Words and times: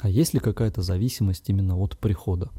А 0.00 0.08
есть 0.10 0.34
ли 0.34 0.40
какая-то 0.40 0.82
зависимость 0.82 1.48
именно 1.48 1.76
от 1.78 1.96
прихода? 1.96 2.50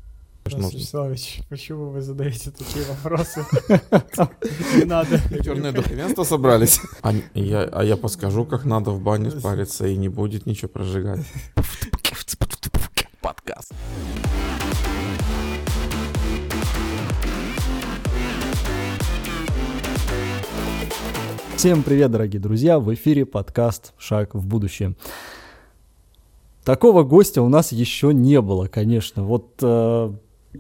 Вячеславович, 0.46 1.42
почему 1.50 1.90
вы 1.90 2.02
задаете 2.02 2.52
такие 2.52 2.86
вопросы? 2.86 3.46
Не 4.78 4.86
надо. 4.86 5.20
Черное 5.44 5.72
духовенство 5.72 6.24
собрались. 6.24 6.80
А 7.04 7.14
я, 7.36 7.64
а 7.64 7.84
я 7.84 7.98
подскажу, 7.98 8.46
как 8.46 8.66
надо 8.66 8.92
в 8.92 9.02
бане 9.02 9.30
спариться, 9.30 9.86
и 9.88 9.96
не 9.98 10.10
будет 10.10 10.46
ничего 10.46 10.70
прожигать. 10.70 11.26
Подкаст. 13.22 13.74
Всем 21.58 21.84
привет, 21.84 22.12
дорогие 22.12 22.40
друзья! 22.40 22.80
В 22.80 22.94
эфире 22.94 23.26
подкаст 23.26 23.94
«Шаг 23.98 24.34
в 24.34 24.46
будущее». 24.46 24.96
Такого 26.68 27.04
гостя 27.04 27.42
у 27.42 27.48
нас 27.48 27.72
еще 27.72 28.14
не 28.14 28.42
было, 28.42 28.68
конечно. 28.68 29.24
Вот 29.24 29.54
э, 29.62 30.14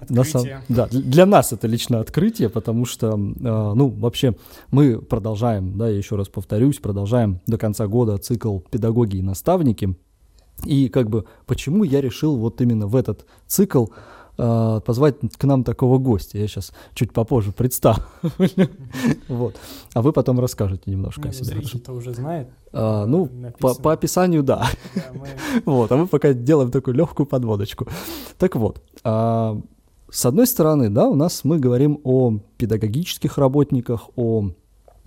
на 0.07 0.23
сам... 0.23 0.45
Да, 0.69 0.87
для 0.89 1.25
нас 1.25 1.51
это 1.51 1.67
лично 1.67 1.99
открытие, 1.99 2.47
потому 2.47 2.85
что, 2.85 3.09
э, 3.09 3.15
ну, 3.17 3.89
вообще 3.89 4.33
мы 4.71 5.01
продолжаем, 5.01 5.77
да, 5.77 5.89
я 5.89 5.97
еще 5.97 6.15
раз 6.15 6.29
повторюсь, 6.29 6.77
продолжаем 6.77 7.41
до 7.45 7.57
конца 7.57 7.87
года 7.87 8.17
цикл 8.19 8.59
«Педагоги 8.59 9.17
и 9.17 9.21
наставники». 9.21 9.97
И 10.63 10.87
как 10.87 11.09
бы 11.09 11.25
почему 11.45 11.83
я 11.83 11.99
решил 11.99 12.37
вот 12.37 12.61
именно 12.61 12.87
в 12.87 12.95
этот 12.95 13.25
цикл 13.45 13.87
э, 14.37 14.81
позвать 14.85 15.15
к 15.37 15.43
нам 15.43 15.63
такого 15.63 15.97
гостя. 15.97 16.37
Я 16.37 16.47
сейчас 16.47 16.73
чуть 16.93 17.13
попозже 17.13 17.51
представлю. 17.51 18.03
вот. 19.27 19.55
А 19.93 20.01
вы 20.01 20.13
потом 20.13 20.39
расскажете 20.39 20.91
немножко 20.91 21.21
ну, 21.23 21.29
о 21.29 21.33
себе. 21.33 21.45
Зритель-то 21.45 21.93
уже 21.93 22.13
знает. 22.13 22.49
А, 22.73 23.05
ну, 23.05 23.29
по, 23.59 23.93
описанию, 23.93 24.43
да. 24.43 24.67
вот, 25.65 25.91
а 25.91 25.97
мы 25.97 26.07
пока 26.07 26.33
делаем 26.33 26.71
такую 26.71 26.95
легкую 26.95 27.25
подводочку. 27.25 27.87
Так 28.37 28.55
вот, 28.55 28.81
а, 29.03 29.59
с 30.09 30.25
одной 30.25 30.47
стороны, 30.47 30.89
да, 30.89 31.07
у 31.07 31.15
нас 31.15 31.43
мы 31.43 31.59
говорим 31.59 31.99
о 32.03 32.39
педагогических 32.57 33.37
работниках, 33.37 34.09
о 34.15 34.51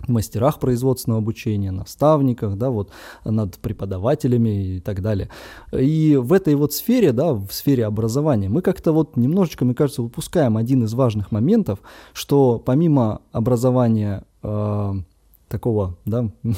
мастерах 0.07 0.59
производственного 0.59 1.21
обучения, 1.21 1.71
наставниках, 1.71 2.57
да, 2.57 2.69
вот 2.69 2.89
над 3.25 3.57
преподавателями 3.57 4.77
и 4.77 4.79
так 4.79 5.01
далее. 5.01 5.29
И 5.71 6.15
в 6.15 6.33
этой 6.33 6.55
вот 6.55 6.73
сфере, 6.73 7.11
да, 7.11 7.33
в 7.33 7.49
сфере 7.51 7.85
образования, 7.85 8.49
мы 8.49 8.61
как-то 8.61 8.91
вот 8.91 9.17
немножечко, 9.17 9.65
мне 9.65 9.75
кажется, 9.75 10.01
выпускаем 10.01 10.57
один 10.57 10.83
из 10.83 10.93
важных 10.93 11.31
моментов, 11.31 11.79
что 12.13 12.61
помимо 12.63 13.21
образования 13.31 14.23
э, 14.43 14.93
такого, 15.47 15.97
да, 16.05 16.29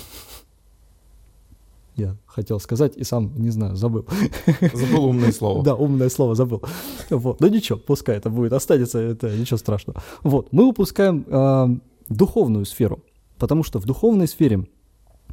я 1.96 2.16
хотел 2.26 2.60
сказать 2.60 2.98
и 2.98 3.04
сам, 3.04 3.32
не 3.36 3.50
знаю, 3.50 3.76
забыл. 3.76 4.06
Забыл 4.74 5.06
умное 5.06 5.32
слово. 5.40 5.64
Да, 5.64 5.76
умное 5.76 6.10
слово 6.10 6.36
забыл. 6.36 6.62
Вот. 7.10 7.40
Ну 7.40 7.48
ничего, 7.48 7.78
пускай 7.78 8.18
это 8.18 8.30
будет, 8.30 8.54
останется, 8.54 9.00
это 9.00 9.36
ничего 9.36 9.58
страшного. 9.58 10.02
Вот, 10.24 10.52
мы 10.52 10.66
выпускаем 10.66 11.26
э, 11.28 11.68
духовную 12.10 12.66
сферу. 12.66 13.00
Потому 13.44 13.64
что 13.64 13.80
в 13.80 13.86
духовной 13.86 14.30
сфере 14.30 14.70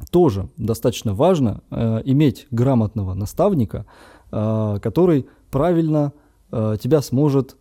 тоже 0.09 0.49
достаточно 0.57 1.13
важно 1.13 1.61
э, 1.71 2.01
иметь 2.03 2.45
грамотного 2.51 3.13
наставника, 3.13 3.85
э, 4.33 4.79
который 4.81 5.27
правильно 5.49 6.11
э, 6.51 6.75
тебя 6.83 7.01
сможет 7.01 7.55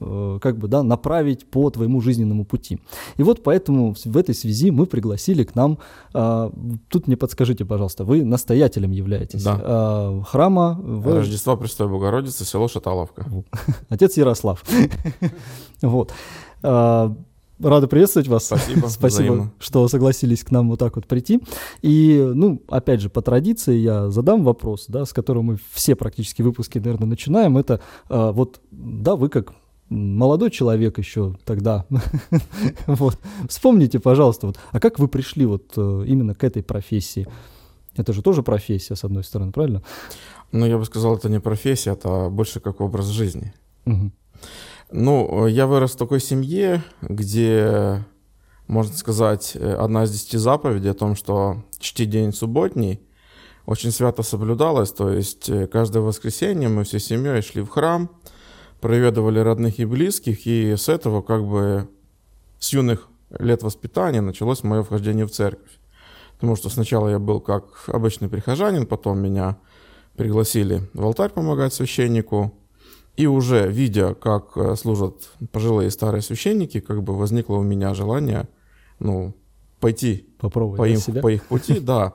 э, 0.00 0.38
как 0.42 0.58
бы, 0.58 0.68
да, 0.68 0.82
направить 0.82 1.50
по 1.50 1.70
твоему 1.70 2.02
жизненному 2.02 2.44
пути. 2.44 2.80
И 3.16 3.22
вот 3.22 3.42
поэтому 3.42 3.94
в 4.04 4.16
этой 4.18 4.34
связи 4.34 4.70
мы 4.70 4.84
пригласили 4.84 5.42
к 5.42 5.54
нам, 5.54 5.78
э, 6.12 6.50
тут 6.90 7.06
мне 7.06 7.16
подскажите, 7.16 7.64
пожалуйста, 7.64 8.04
вы 8.04 8.24
настоятелем 8.24 8.90
являетесь 8.90 9.42
да. 9.42 9.58
э, 9.58 10.22
храма... 10.26 10.78
В... 10.82 11.14
Рождества 11.14 11.56
Престой 11.56 11.88
Богородицы, 11.88 12.44
село 12.44 12.68
Шаталовка. 12.68 13.24
Отец 13.88 14.18
Ярослав. 14.18 14.62
Вот. 15.80 16.12
Э, 17.58 17.68
Рада 17.68 17.86
приветствовать 17.86 18.28
вас. 18.28 18.46
Спасибо. 18.46 18.86
Спасибо, 18.88 19.52
что 19.58 19.86
согласились 19.88 20.44
к 20.44 20.50
нам 20.50 20.70
вот 20.70 20.78
так 20.78 20.96
вот 20.96 21.06
прийти. 21.06 21.40
И, 21.82 22.30
ну, 22.34 22.62
опять 22.68 23.00
же, 23.00 23.10
по 23.10 23.22
традиции 23.22 23.76
я 23.76 24.10
задам 24.10 24.44
вопрос, 24.44 24.86
да, 24.88 25.04
с 25.04 25.12
которого 25.12 25.42
мы 25.42 25.58
все 25.72 25.94
практически 25.94 26.42
выпуски, 26.42 26.78
наверное, 26.78 27.08
начинаем. 27.08 27.56
Это 27.58 27.80
а, 28.08 28.32
вот, 28.32 28.60
да, 28.70 29.16
вы 29.16 29.28
как 29.28 29.54
молодой 29.88 30.50
человек 30.50 30.98
еще 30.98 31.36
тогда, 31.44 31.86
вот, 32.86 33.18
вспомните, 33.48 34.00
пожалуйста, 34.00 34.46
вот, 34.46 34.58
а 34.72 34.80
как 34.80 34.98
вы 34.98 35.08
пришли 35.08 35.46
вот 35.46 35.74
э, 35.76 36.04
именно 36.06 36.34
к 36.34 36.42
этой 36.42 36.62
профессии? 36.62 37.26
Это 37.94 38.12
же 38.12 38.22
тоже 38.22 38.42
профессия, 38.42 38.96
с 38.96 39.04
одной 39.04 39.22
стороны, 39.22 39.52
правильно? 39.52 39.82
Ну, 40.52 40.66
я 40.66 40.78
бы 40.78 40.84
сказал, 40.84 41.16
это 41.16 41.28
не 41.28 41.38
профессия, 41.38 41.92
это 41.92 42.28
больше 42.30 42.60
как 42.60 42.80
образ 42.80 43.06
жизни. 43.06 43.52
Угу. 43.86 44.10
Ну, 44.90 45.46
я 45.46 45.66
вырос 45.66 45.92
в 45.92 45.96
такой 45.96 46.20
семье, 46.20 46.82
где, 47.02 48.04
можно 48.66 48.94
сказать, 48.96 49.56
одна 49.56 50.04
из 50.04 50.12
десяти 50.12 50.36
заповедей 50.38 50.90
о 50.90 50.94
том, 50.94 51.16
что 51.16 51.64
чти 51.78 52.04
день 52.06 52.32
субботний, 52.32 53.00
очень 53.66 53.90
свято 53.90 54.22
соблюдалась. 54.22 54.92
То 54.92 55.10
есть 55.10 55.48
э, 55.48 55.66
каждое 55.66 56.00
воскресенье 56.00 56.68
мы 56.68 56.84
всей 56.84 57.00
семьей 57.00 57.42
шли 57.42 57.62
в 57.62 57.68
храм, 57.68 58.10
проведывали 58.80 59.38
родных 59.38 59.78
и 59.78 59.84
близких, 59.84 60.46
и 60.46 60.76
с 60.76 60.88
этого 60.88 61.22
как 61.22 61.44
бы 61.44 61.88
с 62.58 62.72
юных 62.72 63.08
лет 63.38 63.62
воспитания 63.62 64.20
началось 64.20 64.62
мое 64.62 64.82
вхождение 64.82 65.26
в 65.26 65.30
церковь. 65.30 65.80
Потому 66.34 66.56
что 66.56 66.68
сначала 66.68 67.08
я 67.08 67.18
был 67.18 67.40
как 67.40 67.64
обычный 67.86 68.28
прихожанин, 68.28 68.86
потом 68.86 69.18
меня 69.20 69.56
пригласили 70.16 70.82
в 70.92 71.04
алтарь 71.04 71.30
помогать 71.30 71.72
священнику, 71.72 72.52
и 73.16 73.26
уже 73.26 73.70
видя, 73.70 74.14
как 74.14 74.56
э, 74.56 74.74
служат 74.76 75.30
пожилые 75.52 75.90
старые 75.90 76.22
священники, 76.22 76.80
как 76.80 77.02
бы 77.02 77.16
возникло 77.16 77.56
у 77.56 77.62
меня 77.62 77.94
желание, 77.94 78.48
ну, 78.98 79.34
пойти 79.80 80.28
Попробовать 80.38 80.78
по, 80.78 80.88
им, 80.88 80.98
себя. 80.98 81.22
по 81.22 81.28
их 81.28 81.44
пути, 81.46 81.78
да. 81.80 82.14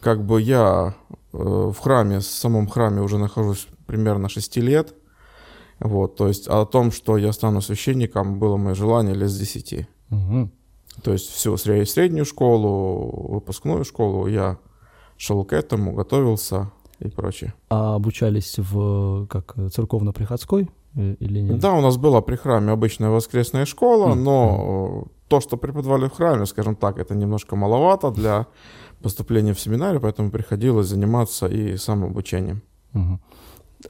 Как 0.00 0.24
бы 0.24 0.40
я 0.40 0.94
э, 1.32 1.38
в 1.38 1.76
храме, 1.78 2.20
в 2.20 2.24
самом 2.24 2.68
храме 2.68 3.02
уже 3.02 3.18
нахожусь 3.18 3.66
примерно 3.86 4.28
6 4.28 4.56
лет. 4.58 4.94
Вот, 5.80 6.16
то 6.16 6.28
есть 6.28 6.46
о 6.48 6.64
том, 6.64 6.90
что 6.92 7.16
я 7.16 7.32
стану 7.32 7.60
священником, 7.60 8.38
было 8.38 8.56
мое 8.56 8.74
желание 8.74 9.14
лет 9.14 9.28
с 9.28 9.38
10. 9.38 9.86
Угу. 10.10 10.50
То 11.02 11.12
есть 11.12 11.30
всю 11.30 11.56
среднюю 11.56 12.24
школу, 12.24 13.34
выпускную 13.34 13.84
школу 13.84 14.26
я 14.26 14.58
шел 15.16 15.44
к 15.44 15.52
этому, 15.52 15.92
готовился, 15.92 16.70
и 17.00 17.08
прочее. 17.08 17.54
А 17.68 17.94
обучались 17.94 18.58
в 18.58 19.26
как 19.26 19.54
церковно-приходской 19.72 20.68
э, 20.94 21.14
или 21.20 21.40
нет? 21.40 21.58
Да, 21.58 21.74
у 21.74 21.80
нас 21.80 21.96
была 21.96 22.20
при 22.20 22.36
храме 22.36 22.72
обычная 22.72 23.10
воскресная 23.10 23.66
школа, 23.66 24.14
но 24.14 25.06
то, 25.28 25.40
что 25.40 25.56
преподавали 25.56 26.08
в 26.08 26.12
храме, 26.12 26.46
скажем 26.46 26.76
так, 26.76 26.98
это 26.98 27.14
немножко 27.14 27.56
маловато 27.56 28.10
для 28.10 28.46
поступления 29.02 29.52
в 29.52 29.60
семинарию, 29.60 30.00
поэтому 30.00 30.30
приходилось 30.30 30.86
заниматься 30.86 31.46
и 31.46 31.76
самообучением. 31.76 32.62
Угу. 32.94 33.20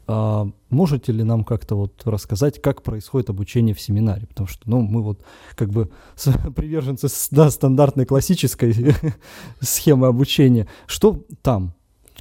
А 0.08 0.46
можете 0.68 1.12
ли 1.12 1.22
нам 1.22 1.44
как-то 1.44 1.76
вот 1.76 2.02
рассказать, 2.04 2.60
как 2.60 2.82
происходит 2.82 3.30
обучение 3.30 3.74
в 3.74 3.80
семинаре? 3.80 4.26
Потому 4.26 4.48
что, 4.48 4.68
ну, 4.68 4.80
мы 4.80 5.02
вот 5.02 5.22
как 5.54 5.70
бы 5.70 5.90
приверженцы 6.56 7.08
да, 7.30 7.50
стандартной 7.50 8.04
классической 8.04 8.74
схемы 9.60 10.08
обучения. 10.08 10.68
Что 10.86 11.24
там? 11.42 11.74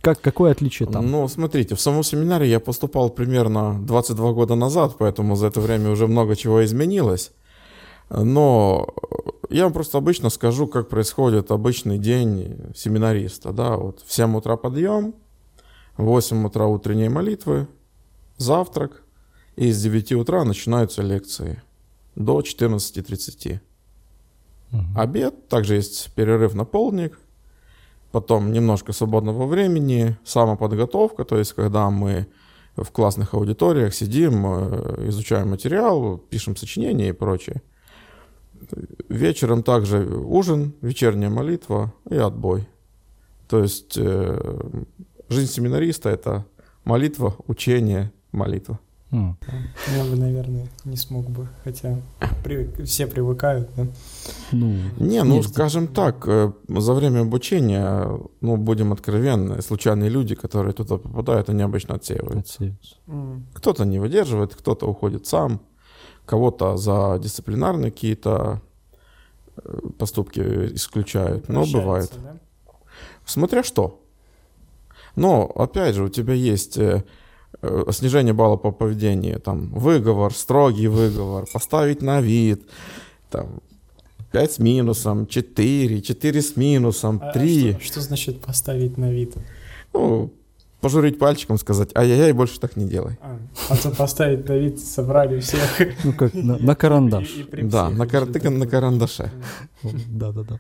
Как, 0.06 0.22
какое 0.22 0.52
отличие 0.52 0.88
там? 0.88 1.10
Ну, 1.10 1.28
смотрите, 1.28 1.74
в 1.74 1.82
самом 1.82 2.04
семинаре 2.04 2.48
я 2.48 2.60
поступал 2.60 3.10
примерно 3.10 3.84
22 3.84 4.34
года 4.34 4.54
назад, 4.54 4.98
поэтому 5.00 5.36
за 5.36 5.48
это 5.48 5.60
время 5.60 5.90
уже 5.90 6.06
много 6.06 6.36
чего 6.36 6.64
изменилось. 6.64 7.32
Но 8.12 8.88
я 9.50 9.64
вам 9.64 9.74
просто 9.74 9.98
обычно 9.98 10.30
скажу, 10.30 10.68
как 10.68 10.90
происходит 10.90 11.50
обычный 11.50 11.98
день 11.98 12.72
семинариста. 12.76 13.52
Да? 13.52 13.78
Вот 13.78 14.04
в 14.06 14.14
7 14.14 14.38
утра 14.38 14.58
подъем, 14.58 15.16
в 15.98 16.04
8 16.04 16.46
утра 16.46 16.68
утренние 16.68 17.10
молитвы, 17.10 17.68
завтрак, 18.38 19.02
и 19.56 19.72
с 19.72 19.82
9 19.82 20.12
утра 20.12 20.44
начинаются 20.44 21.02
лекции 21.02 21.64
до 22.16 22.41
14.30. 22.41 23.59
Угу. 24.72 24.82
Обед, 24.96 25.47
также 25.47 25.74
есть 25.74 26.14
перерыв 26.14 26.53
на 26.53 26.64
полдник, 26.64 27.18
потом 28.16 28.53
немножко 28.53 28.94
свободного 28.94 29.46
времени, 29.46 30.17
самоподготовка, 30.23 31.26
то 31.26 31.38
есть 31.38 31.52
когда 31.52 31.90
мы 31.90 32.28
в 32.78 32.90
классных 32.91 33.34
аудиториях 33.34 33.94
сидим, 33.94 34.46
э, 34.46 35.09
изучаем 35.09 35.50
материал, 35.50 36.17
пишем 36.17 36.56
сочинения 36.56 37.09
и 37.09 37.12
прочее. 37.12 37.62
Вечером 39.09 39.64
также 39.64 40.06
ужин, 40.06 40.76
вечерняя 40.79 41.29
молитва 41.29 41.94
и 42.09 42.16
отбой. 42.16 42.70
То 43.50 43.62
есть 43.62 43.97
э, 43.97 44.62
жизнь 45.28 45.52
семинариста— 45.52 46.09
это 46.17 46.46
молитва, 46.85 47.35
учение, 47.47 48.14
молитва. 48.32 48.79
Mm. 49.16 49.35
Я 49.96 50.03
бы, 50.03 50.16
наверное, 50.17 50.67
не 50.84 50.97
смог 50.97 51.29
бы, 51.29 51.47
хотя 51.64 52.02
привык, 52.44 52.84
все 52.85 53.08
привыкают, 53.08 53.70
да? 53.78 53.88
Ну, 54.52 54.67
не, 55.00 55.23
ну, 55.23 55.35
нет. 55.35 55.47
скажем 55.47 55.88
так, 55.88 56.28
э, 56.28 56.52
за 56.67 56.94
время 56.94 57.22
обучения, 57.22 58.09
ну, 58.41 58.58
будем 58.58 58.91
откровенны, 58.91 59.62
случайные 59.62 60.09
люди, 60.09 60.35
которые 60.35 60.73
туда 60.73 60.97
попадают, 60.97 61.50
они 61.50 61.62
обычно 61.62 61.96
отсеиваются. 61.96 62.73
Mm. 63.08 63.44
Кто-то 63.53 63.85
не 63.85 64.00
выдерживает, 64.00 64.53
кто-то 64.53 64.85
уходит 64.85 65.26
сам, 65.26 65.62
кого-то 66.26 66.76
за 66.76 67.17
дисциплинарные 67.22 67.91
какие-то 67.91 68.62
э, 69.56 69.79
поступки 69.97 70.41
исключают, 70.76 71.47
но 71.47 71.66
бывает. 71.66 72.12
Да? 72.22 72.38
Смотря 73.26 73.64
что. 73.64 74.02
Но, 75.16 75.46
опять 75.56 75.96
же, 75.96 76.03
у 76.03 76.09
тебя 76.09 76.34
есть 76.34 76.78
э, 76.78 77.06
снижение 77.91 78.34
балла 78.34 78.58
по 78.58 78.72
поведению, 78.72 79.40
там, 79.40 79.70
выговор, 79.73 80.34
строгий 80.34 80.88
выговор, 80.88 81.46
поставить 81.52 82.02
на 82.02 82.22
вид, 82.22 82.64
там, 83.29 83.62
5 84.32 84.52
с 84.52 84.59
минусом, 84.59 85.28
4, 85.28 86.02
4 86.02 86.41
с 86.41 86.56
минусом, 86.58 87.22
3. 87.34 87.72
А, 87.72 87.78
а 87.78 87.79
что, 87.79 87.88
что 87.88 88.02
значит 88.02 88.41
поставить 88.41 88.97
на 88.97 89.12
вид? 89.12 89.34
Ну, 89.94 90.32
пожурить 90.82 91.17
пальчиком, 91.17 91.58
сказать, 91.58 91.90
ай-яй-яй, 91.96 92.34
больше 92.34 92.59
так 92.59 92.76
не 92.76 92.85
делай. 92.85 93.17
А, 93.22 93.38
а 93.70 93.78
то 93.78 93.91
поставить 93.91 94.47
на 94.47 94.53
вид 94.53 94.79
собрали 94.79 95.40
всех. 95.40 95.62
Ну, 96.03 96.14
как 96.14 96.34
на, 96.34 96.58
на 96.58 96.76
карандаш. 96.76 97.35
И, 97.38 97.41
и 97.41 97.64
да, 97.64 97.90
на, 97.90 98.08
кар... 98.08 98.26
ты 98.26 98.50
на 98.50 98.67
карандаше. 98.67 99.32
Да-да-да. 100.09 100.59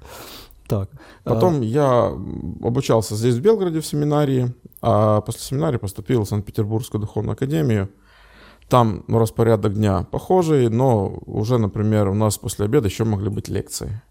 Так. 0.67 0.89
Потом 1.23 1.61
а... 1.61 1.63
я 1.63 2.05
обучался 2.63 3.15
здесь, 3.15 3.35
в 3.35 3.41
Белгороде, 3.41 3.81
в 3.81 3.85
семинарии, 3.85 4.53
а 4.87 5.21
после 5.21 5.41
семинарии 5.41 5.77
поступил 5.77 6.23
в 6.23 6.27
Санкт-Петербургскую 6.27 7.01
духовную 7.01 7.33
академию. 7.33 7.89
Там 8.69 9.03
ну, 9.07 9.17
распорядок 9.17 9.73
дня 9.73 10.03
похожий, 10.03 10.69
но 10.69 11.17
уже, 11.25 11.57
например, 11.57 12.07
у 12.07 12.13
нас 12.13 12.37
после 12.37 12.65
обеда 12.65 12.87
еще 12.87 13.03
могли 13.03 13.29
быть 13.29 13.47
лекции. 13.47 14.03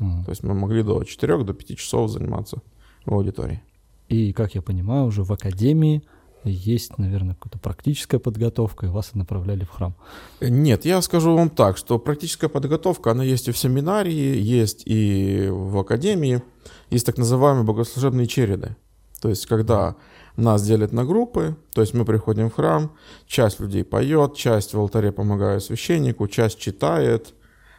Mm. 0.00 0.24
То 0.24 0.30
есть 0.30 0.42
мы 0.42 0.54
могли 0.54 0.82
до 0.82 1.04
4 1.04 1.44
до 1.44 1.54
5 1.54 1.78
часов 1.78 2.10
заниматься 2.10 2.62
в 3.06 3.14
аудитории. 3.14 3.62
И, 4.08 4.32
как 4.32 4.56
я 4.56 4.62
понимаю, 4.62 5.06
уже 5.06 5.22
в 5.22 5.32
академии 5.32 6.02
есть, 6.42 6.98
наверное, 6.98 7.36
какая-то 7.36 7.60
практическая 7.60 8.18
подготовка, 8.18 8.86
и 8.86 8.88
вас 8.88 9.14
направляли 9.14 9.62
в 9.62 9.70
храм. 9.70 9.94
Нет, 10.40 10.84
я 10.84 11.00
скажу 11.00 11.36
вам 11.36 11.48
так, 11.48 11.76
что 11.76 12.00
практическая 12.00 12.48
подготовка, 12.48 13.12
она 13.12 13.22
есть 13.22 13.46
и 13.46 13.52
в 13.52 13.58
семинарии, 13.58 14.36
есть 14.40 14.82
и 14.84 15.48
в 15.48 15.78
академии, 15.78 16.42
есть 16.90 17.06
так 17.06 17.18
называемые 17.18 17.64
богослужебные 17.64 18.26
череды. 18.26 18.74
То 19.20 19.28
есть, 19.28 19.46
когда 19.46 19.96
нас 20.36 20.62
делят 20.62 20.92
на 20.92 21.04
группы, 21.04 21.56
то 21.72 21.80
есть 21.80 21.94
мы 21.94 22.04
приходим 22.04 22.50
в 22.50 22.54
храм, 22.54 22.92
часть 23.26 23.60
людей 23.60 23.84
поет, 23.84 24.36
часть 24.36 24.74
в 24.74 24.78
алтаре 24.78 25.10
помогает 25.12 25.62
священнику, 25.62 26.28
часть 26.28 26.58
читает. 26.58 27.34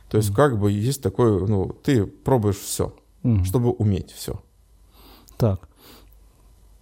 То 0.09 0.18
есть, 0.18 0.31
mm. 0.31 0.36
как 0.36 0.59
бы 0.59 0.71
есть 0.71 1.01
такой, 1.01 1.47
ну, 1.47 1.71
ты 1.83 2.06
пробуешь 2.06 2.57
все, 2.57 2.94
mm. 3.24 3.45
чтобы 3.45 3.71
уметь 3.71 4.12
все. 4.12 4.41
Так, 5.38 5.69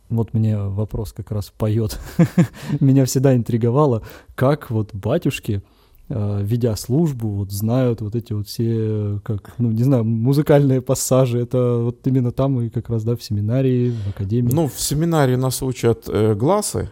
вот 0.10 0.34
мне 0.34 0.58
вопрос 0.58 1.14
как 1.14 1.32
раз 1.32 1.52
поет. 1.56 2.00
Меня 2.80 3.06
всегда 3.06 3.36
интриговало, 3.36 4.04
как 4.36 4.72
вот 4.72 4.96
батюшки, 4.96 5.62
ведя 6.10 6.76
службу, 6.76 7.30
вот 7.30 7.52
знают 7.52 8.02
вот 8.02 8.16
эти 8.16 8.34
вот 8.34 8.48
все, 8.48 9.20
как, 9.24 9.54
ну, 9.58 9.72
не 9.72 9.84
знаю, 9.84 10.06
музыкальные 10.06 10.82
пассажи. 10.82 11.40
Это 11.40 11.80
вот 11.80 12.06
именно 12.08 12.32
там 12.32 12.62
и 12.62 12.70
как 12.70 12.90
раз, 12.90 13.04
да, 13.04 13.16
в 13.16 13.24
семинарии, 13.24 13.92
в 13.92 14.10
академии. 14.10 14.52
Ну, 14.54 14.68
в 14.68 14.80
семинарии 14.80 15.36
нас 15.36 15.62
учат 15.62 16.08
э, 16.08 16.34
глазы. 16.34 16.90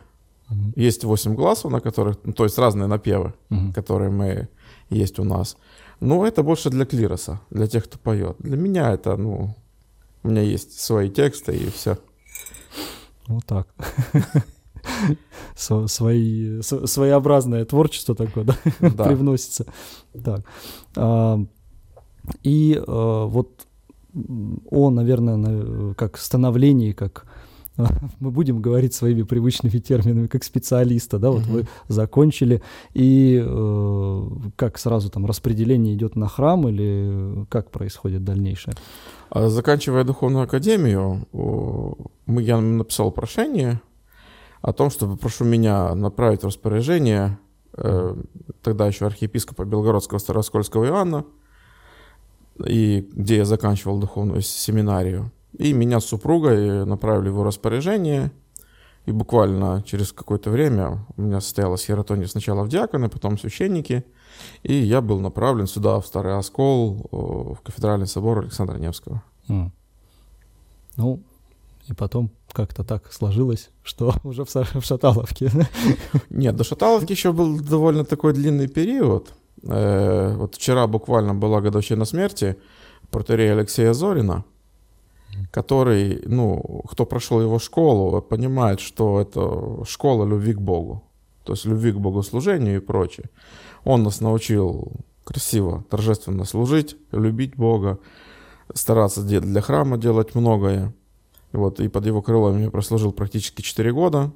Uh-huh. 0.49 0.73
Есть 0.75 1.03
восемь 1.03 1.33
глазов, 1.33 1.71
на 1.71 1.79
которых, 1.79 2.17
ну, 2.23 2.33
то 2.33 2.43
есть 2.43 2.57
разные 2.57 2.87
напевы, 2.87 3.33
uh-huh. 3.49 3.73
которые 3.73 4.11
мы 4.11 4.47
есть 4.89 5.17
у 5.17 5.23
нас. 5.23 5.57
Но 5.99 6.25
это 6.27 6.43
больше 6.43 6.69
для 6.69 6.85
клироса, 6.85 7.39
для 7.49 7.67
тех, 7.67 7.85
кто 7.85 7.97
поет. 7.97 8.35
Для 8.39 8.57
меня 8.57 8.91
это, 8.91 9.15
ну, 9.17 9.55
у 10.23 10.27
меня 10.27 10.41
есть 10.41 10.79
свои 10.79 11.09
тексты 11.09 11.55
и 11.55 11.69
все. 11.69 11.97
Вот 13.27 13.45
так. 13.45 13.67
Свои, 15.55 16.61
своеобразное 16.61 17.65
творчество 17.65 18.15
такое, 18.15 18.43
да, 18.43 18.55
да. 18.79 19.03
привносится. 19.05 19.65
Так. 20.23 20.41
А, 20.95 21.39
и 22.43 22.81
а, 22.85 23.25
вот 23.25 23.67
о, 24.69 24.89
наверное, 24.89 25.93
как 25.95 26.17
становлении, 26.17 26.93
как 26.93 27.25
мы 28.19 28.31
будем 28.31 28.61
говорить 28.61 28.93
своими 28.93 29.23
привычными 29.23 29.79
терминами, 29.79 30.27
как 30.27 30.43
специалиста, 30.43 31.19
да, 31.19 31.31
вот 31.31 31.43
угу. 31.43 31.51
вы 31.51 31.67
закончили, 31.87 32.61
и 32.93 33.41
э, 33.45 34.21
как 34.55 34.77
сразу 34.77 35.09
там 35.09 35.25
распределение 35.25 35.95
идет 35.95 36.15
на 36.15 36.27
храм 36.27 36.67
или 36.69 37.45
как 37.49 37.71
происходит 37.71 38.23
дальнейшее? 38.23 38.75
А, 39.29 39.49
заканчивая 39.49 40.03
духовную 40.03 40.43
академию, 40.43 41.27
мы, 42.25 42.41
я 42.41 42.59
написал 42.59 43.11
прошение 43.11 43.81
о 44.65 44.73
том, 44.73 44.89
чтобы 44.89 45.15
прошу 45.15 45.45
меня 45.45 45.93
направить 45.93 46.41
в 46.41 46.47
распоряжение 46.47 47.37
э, 47.73 48.15
тогда 48.63 48.87
еще 48.87 49.05
архиепископа 49.05 49.63
Белгородского 49.63 50.17
Староскольского 50.17 50.85
Иоанна, 50.85 51.23
и 52.65 53.07
где 53.11 53.37
я 53.37 53.45
заканчивал 53.45 53.99
духовную 53.99 54.41
семинарию, 54.41 55.31
и 55.55 55.71
меня 55.71 55.99
с 55.99 56.05
супругой 56.05 56.83
направили 56.83 57.29
в 57.29 57.33
его 57.33 57.43
распоряжение. 57.43 58.31
И 59.05 59.11
буквально 59.11 59.83
через 59.85 60.11
какое-то 60.11 60.49
время 60.49 61.05
у 61.15 61.21
меня 61.21 61.41
состоялась 61.41 61.85
хератония 61.85 62.25
сначала 62.25 62.63
в 62.63 62.69
диаконы, 62.69 63.07
потом 63.07 63.37
в 63.37 63.41
священники. 63.41 64.03
И 64.63 64.73
я 64.73 65.01
был 65.01 65.19
направлен 65.19 65.67
сюда, 65.67 65.99
в 65.99 66.07
Старый 66.07 66.35
Оскол, 66.35 67.07
в 67.11 67.61
кафедральный 67.61 68.07
собор 68.07 68.39
Александра 68.39 68.79
Невского. 68.79 69.21
Mm. 69.47 69.69
Ну, 70.97 71.19
и 71.87 71.93
потом 71.93 72.31
как-то 72.55 72.83
так 72.83 73.13
сложилось, 73.13 73.69
что 73.83 74.13
уже 74.23 74.43
в, 74.43 74.49
в 74.53 74.85
Шаталовке. 74.85 75.51
Нет, 76.29 76.55
до 76.55 76.63
Шаталовки 76.63 77.11
еще 77.11 77.31
был 77.31 77.59
довольно 77.59 78.05
такой 78.05 78.33
длинный 78.33 78.67
период. 78.67 79.33
Э, 79.63 80.35
вот 80.37 80.55
вчера 80.55 80.87
буквально 80.87 81.33
была 81.35 81.61
годовщина 81.61 82.05
смерти 82.05 82.55
протерея 83.11 83.53
Алексея 83.53 83.93
Зорина 83.93 84.43
который, 85.51 86.21
ну, 86.25 86.81
кто 86.89 87.05
прошел 87.05 87.41
его 87.41 87.59
школу, 87.59 88.21
понимает, 88.21 88.79
что 88.79 89.19
это 89.19 89.83
школа 89.85 90.25
любви 90.25 90.53
к 90.53 90.61
Богу, 90.61 91.03
то 91.43 91.53
есть 91.53 91.65
любви 91.65 91.91
к 91.91 91.97
богослужению 91.97 92.77
и 92.77 92.79
прочее. 92.79 93.29
Он 93.83 94.03
нас 94.03 94.21
научил 94.21 94.91
красиво, 95.23 95.83
торжественно 95.89 96.45
служить, 96.45 96.95
любить 97.11 97.55
Бога, 97.55 97.99
стараться 98.73 99.21
для 99.23 99.61
храма 99.61 99.97
делать 99.97 100.35
многое. 100.35 100.93
Вот, 101.55 101.79
и 101.79 101.87
под 101.87 102.05
его 102.05 102.21
крылом 102.21 102.59
я 102.59 102.69
прослужил 102.69 103.11
практически 103.13 103.61
4 103.61 103.93
года. 103.93 104.31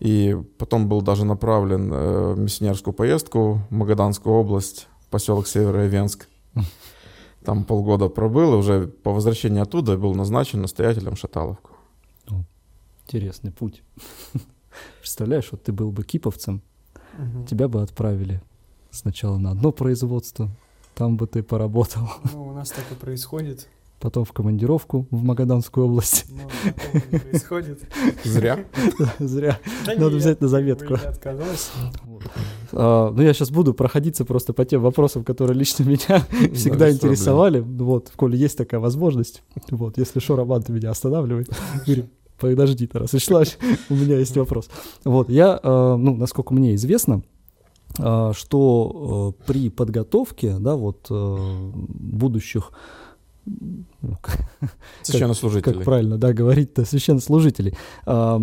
И 0.00 0.36
потом 0.58 0.88
был 0.88 1.00
даже 1.02 1.24
направлен 1.24 1.92
э, 1.92 2.32
в 2.34 2.38
миссионерскую 2.38 2.92
поездку 2.92 3.60
в 3.70 3.72
Магаданскую 3.72 4.34
область, 4.34 4.88
поселок 5.10 5.46
Североивенск. 5.46 6.28
Там 7.44 7.64
полгода 7.64 8.08
пробыл, 8.08 8.54
и 8.54 8.56
уже 8.56 8.88
по 8.88 9.12
возвращении 9.12 9.60
оттуда 9.60 9.96
был 9.96 10.14
назначен 10.14 10.62
настоятелем 10.62 11.14
Шаталовку. 11.14 11.70
Ну, 12.28 12.44
интересный 13.06 13.52
путь. 13.52 13.82
Представляешь, 15.00 15.48
вот 15.52 15.62
ты 15.62 15.72
был 15.72 15.92
бы 15.92 16.02
киповцем, 16.02 16.62
угу. 17.16 17.46
тебя 17.46 17.68
бы 17.68 17.82
отправили 17.82 18.42
сначала 18.90 19.38
на 19.38 19.52
одно 19.52 19.70
производство, 19.70 20.50
там 20.96 21.16
бы 21.16 21.28
ты 21.28 21.42
поработал. 21.42 22.08
Ну, 22.32 22.48
у 22.48 22.52
нас 22.52 22.70
так 22.70 22.84
и 22.90 22.94
происходит 22.94 23.68
потом 24.00 24.24
в 24.24 24.32
командировку 24.32 25.06
в 25.10 25.24
Магаданскую 25.24 25.86
область. 25.86 26.26
Ну, 26.28 27.18
происходит. 27.18 27.80
Зря. 28.22 28.64
Зря. 29.18 29.58
Надо 29.86 30.16
взять 30.16 30.40
на 30.40 30.48
заметку. 30.48 30.98
А, 32.72 33.10
ну, 33.10 33.22
я 33.22 33.32
сейчас 33.32 33.50
буду 33.50 33.74
проходиться 33.74 34.24
просто 34.24 34.52
по 34.52 34.64
тем 34.64 34.82
вопросам, 34.82 35.24
которые 35.24 35.58
лично 35.58 35.82
меня 35.84 36.26
всегда 36.52 36.90
интересовали. 36.90 37.60
Вот, 37.60 38.08
в 38.08 38.16
коли 38.16 38.36
есть 38.36 38.58
такая 38.58 38.80
возможность. 38.80 39.42
Вот, 39.70 39.98
если 39.98 40.20
что, 40.20 40.36
Роман, 40.36 40.62
ты 40.62 40.72
меня 40.72 40.90
останавливай. 40.90 41.46
Подожди, 42.38 42.86
Тарас 42.86 43.12
Вячеславович, 43.12 43.56
у 43.88 43.94
меня 43.94 44.18
есть 44.18 44.36
вопрос. 44.36 44.68
Вот, 45.04 45.30
я, 45.30 45.58
а, 45.62 45.96
ну, 45.96 46.16
насколько 46.16 46.52
мне 46.52 46.74
известно, 46.74 47.22
а, 47.98 48.32
что 48.34 49.34
при 49.46 49.70
подготовке, 49.70 50.56
да, 50.58 50.74
вот 50.74 51.06
будущих 51.08 52.72
священнослужителей. 55.02 55.62
Как, 55.62 55.74
как 55.74 55.84
правильно, 55.84 56.18
да, 56.18 56.32
говорить-то, 56.32 56.84
священнослужителей. 56.84 57.74
А, 58.06 58.40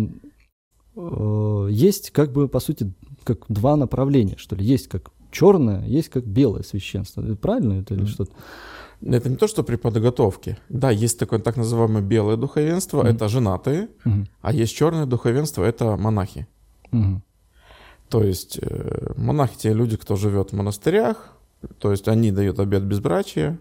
а, 0.96 1.66
есть 1.68 2.10
как 2.10 2.32
бы, 2.32 2.48
по 2.48 2.60
сути, 2.60 2.92
как 3.24 3.44
два 3.48 3.76
направления, 3.76 4.36
что 4.36 4.56
ли. 4.56 4.64
Есть 4.64 4.88
как 4.88 5.10
черное, 5.30 5.86
есть 5.86 6.08
как 6.08 6.26
белое 6.26 6.62
священство. 6.62 7.22
Правильно 7.34 7.80
это 7.80 7.94
или 7.94 8.04
что-то? 8.04 8.32
Это 9.04 9.28
не 9.28 9.36
то, 9.36 9.48
что 9.48 9.64
при 9.64 9.76
подготовке. 9.76 10.58
Да, 10.68 10.90
есть 10.90 11.18
такое 11.18 11.40
так 11.40 11.56
называемое 11.56 12.02
белое 12.02 12.36
духовенство, 12.36 13.02
mm-hmm. 13.02 13.14
это 13.14 13.28
женатые, 13.28 13.88
mm-hmm. 14.04 14.26
а 14.42 14.52
есть 14.52 14.76
черное 14.76 15.06
духовенство, 15.06 15.64
это 15.64 15.96
монахи. 15.96 16.46
Mm-hmm. 16.92 17.20
То 18.10 18.22
есть 18.22 18.60
э, 18.62 19.12
монахи 19.16 19.58
те 19.58 19.72
люди, 19.72 19.96
кто 19.96 20.14
живет 20.14 20.50
в 20.50 20.52
монастырях, 20.52 21.32
то 21.78 21.90
есть 21.90 22.06
они 22.06 22.30
дают 22.30 22.60
обет 22.60 22.84
безбрачия, 22.84 23.58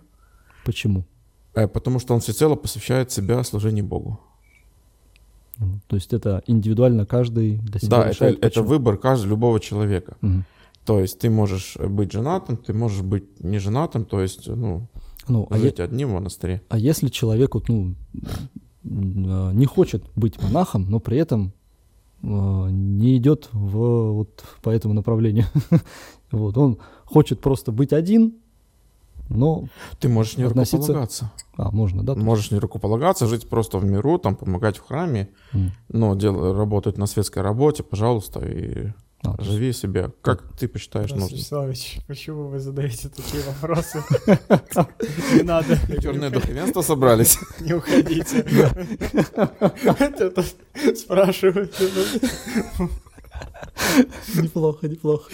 Почему? 0.63 1.05
Э, 1.53 1.67
потому 1.67 1.99
что 1.99 2.13
он 2.13 2.19
всецело 2.19 2.55
посвящает 2.55 3.11
себя 3.11 3.43
служению 3.43 3.85
Богу. 3.85 4.19
То 5.87 5.95
есть 5.95 6.11
это 6.13 6.41
индивидуально 6.47 7.05
каждый 7.05 7.57
для 7.57 7.79
себя 7.79 7.89
Да, 7.89 8.01
это, 8.03 8.09
решает, 8.13 8.37
это 8.39 8.47
почему. 8.47 8.65
выбор 8.65 8.97
каждого 8.97 9.29
любого 9.29 9.59
человека. 9.59 10.17
Мгм. 10.21 10.45
То 10.85 10.99
есть 10.99 11.19
ты 11.19 11.29
можешь 11.29 11.77
быть 11.77 12.11
женатым, 12.11 12.57
ты 12.57 12.73
можешь 12.73 13.01
быть 13.01 13.43
не 13.43 13.59
женатым, 13.59 14.03
то 14.05 14.21
есть, 14.21 14.47
ну, 14.47 14.87
Ну, 15.27 15.45
а, 15.51 15.57
жить 15.59 15.79
одним 15.79 16.09
в 16.09 16.13
монастыре. 16.13 16.61
а 16.69 16.79
если 16.79 17.09
человек 17.09 17.53
вот, 17.53 17.69
ну, 17.69 17.93
а, 18.83 19.51
не 19.51 19.65
хочет 19.67 20.03
быть 20.15 20.41
монахом, 20.41 20.89
но 20.89 20.99
при 20.99 21.17
этом 21.17 21.53
а, 22.23 22.67
не 22.69 23.17
идет 23.17 23.49
в, 23.51 24.11
вот, 24.13 24.43
по 24.63 24.71
этому 24.71 24.95
направлению. 24.95 25.45
вот, 26.31 26.57
он 26.57 26.79
хочет 27.05 27.39
просто 27.41 27.71
быть 27.71 27.93
один, 27.93 28.33
но... 29.35 29.67
Ты 29.99 30.07
можешь 30.09 30.37
не 30.37 30.43
Относиться- 30.43 30.77
рукополагаться. 30.77 31.31
А, 31.57 31.71
можно, 31.71 32.03
да? 32.03 32.15
Можешь 32.15 32.51
не 32.51 32.59
рукополагаться, 32.59 33.27
жить 33.27 33.49
просто 33.49 33.77
в 33.77 33.85
миру, 33.85 34.17
там, 34.17 34.35
помогать 34.35 34.77
в 34.77 34.87
храме, 34.87 35.29
М. 35.53 35.71
но 35.89 36.15
дел, 36.15 36.53
работать 36.53 36.97
на 36.97 37.05
светской 37.07 37.41
работе, 37.43 37.83
пожалуйста, 37.83 38.39
и 38.45 38.89
А, 39.23 39.33
то 39.35 39.41
есть- 39.41 39.51
живи 39.51 39.71
себе, 39.73 40.11
как 40.23 40.41
ты 40.57 40.67
посчитаешь 40.67 41.11
нужным. 41.11 41.29
Вячеславович, 41.29 41.99
почему 42.07 42.47
вы 42.47 42.59
задаете 42.59 43.09
такие 43.09 43.43
вопросы? 43.43 44.03
Не 45.35 45.43
надо. 45.43 45.77
Черное 46.01 46.31
духовенство 46.31 46.81
собрались. 46.81 47.37
Не 47.59 47.73
уходите. 47.73 48.39
Это 49.83 50.43
спрашивают. 50.95 51.73
Неплохо, 54.35 54.87
неплохо. 54.87 55.29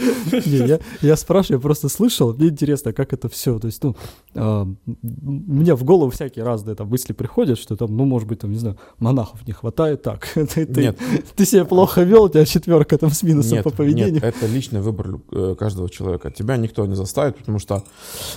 Не, 0.46 0.68
я, 0.68 0.80
я 1.02 1.16
спрашиваю, 1.16 1.58
я 1.60 1.62
просто 1.62 1.90
слышал, 1.90 2.34
мне 2.34 2.48
интересно, 2.50 2.94
как 2.94 3.14
это 3.14 3.30
все. 3.30 3.60
То 3.60 3.68
есть, 3.68 3.84
ну, 3.84 3.96
а, 4.36 4.62
м, 4.64 4.78
мне 5.04 5.76
в 5.76 5.84
голову 5.84 6.10
всякие 6.12 6.44
разные 6.46 6.76
там 6.76 6.88
мысли 6.90 7.14
приходят, 7.14 7.58
что 7.60 7.76
там, 7.76 7.96
ну, 7.96 8.06
может 8.06 8.28
быть, 8.28 8.40
там, 8.40 8.52
не 8.52 8.58
знаю, 8.60 8.78
монахов 9.00 9.46
не 9.48 9.54
хватает, 9.54 10.02
так. 10.02 10.28
Ты, 10.36 10.66
ты- 10.66 10.82
Нет, 10.82 11.00
ты 11.36 11.46
себя 11.46 11.66
плохо 11.66 12.04
вел, 12.04 12.24
у 12.24 12.30
тебя 12.30 12.46
четверка 12.46 12.98
там 12.98 13.12
с 13.12 13.24
минусом 13.24 13.54
нет, 13.56 13.64
по 13.64 13.70
поведению. 13.72 14.14
нет, 14.16 14.24
это 14.24 14.46
личный 14.48 14.82
выбор 14.82 15.20
э, 15.32 15.56
каждого 15.58 15.90
человека. 15.90 16.32
Тебя 16.32 16.58
никто 16.58 16.86
не 16.86 16.96
заставит, 16.96 17.38
потому 17.38 17.60
что 17.60 17.84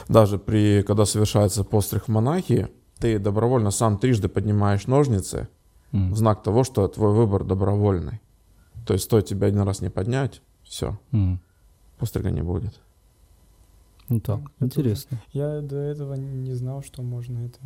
даже 0.08 0.38
при, 0.38 0.82
когда 0.82 1.04
совершается 1.06 1.64
постриг 1.64 2.04
в 2.04 2.08
монахи, 2.08 2.68
ты 2.98 3.18
добровольно 3.18 3.70
сам 3.70 3.98
трижды 3.98 4.28
поднимаешь 4.28 4.86
ножницы 4.86 5.48
М, 5.92 6.12
в 6.12 6.16
знак 6.16 6.42
того, 6.42 6.62
что 6.64 6.86
твой 6.88 7.12
выбор 7.12 7.44
добровольный. 7.44 8.20
То 8.90 8.94
есть 8.94 9.04
стоит 9.04 9.26
тебя 9.26 9.46
один 9.46 9.60
раз 9.60 9.82
не 9.82 9.88
поднять, 9.88 10.42
все, 10.64 10.98
м. 11.12 11.38
пострига 11.96 12.32
не 12.32 12.42
будет. 12.42 12.80
Ну 14.08 14.18
так, 14.18 14.40
Это 14.56 14.64
интересно. 14.64 15.16
Я 15.32 15.60
до 15.60 15.76
этого 15.76 16.14
не 16.14 16.54
знал, 16.54 16.82
что 16.82 17.00
можно 17.04 17.38
это... 17.38 17.60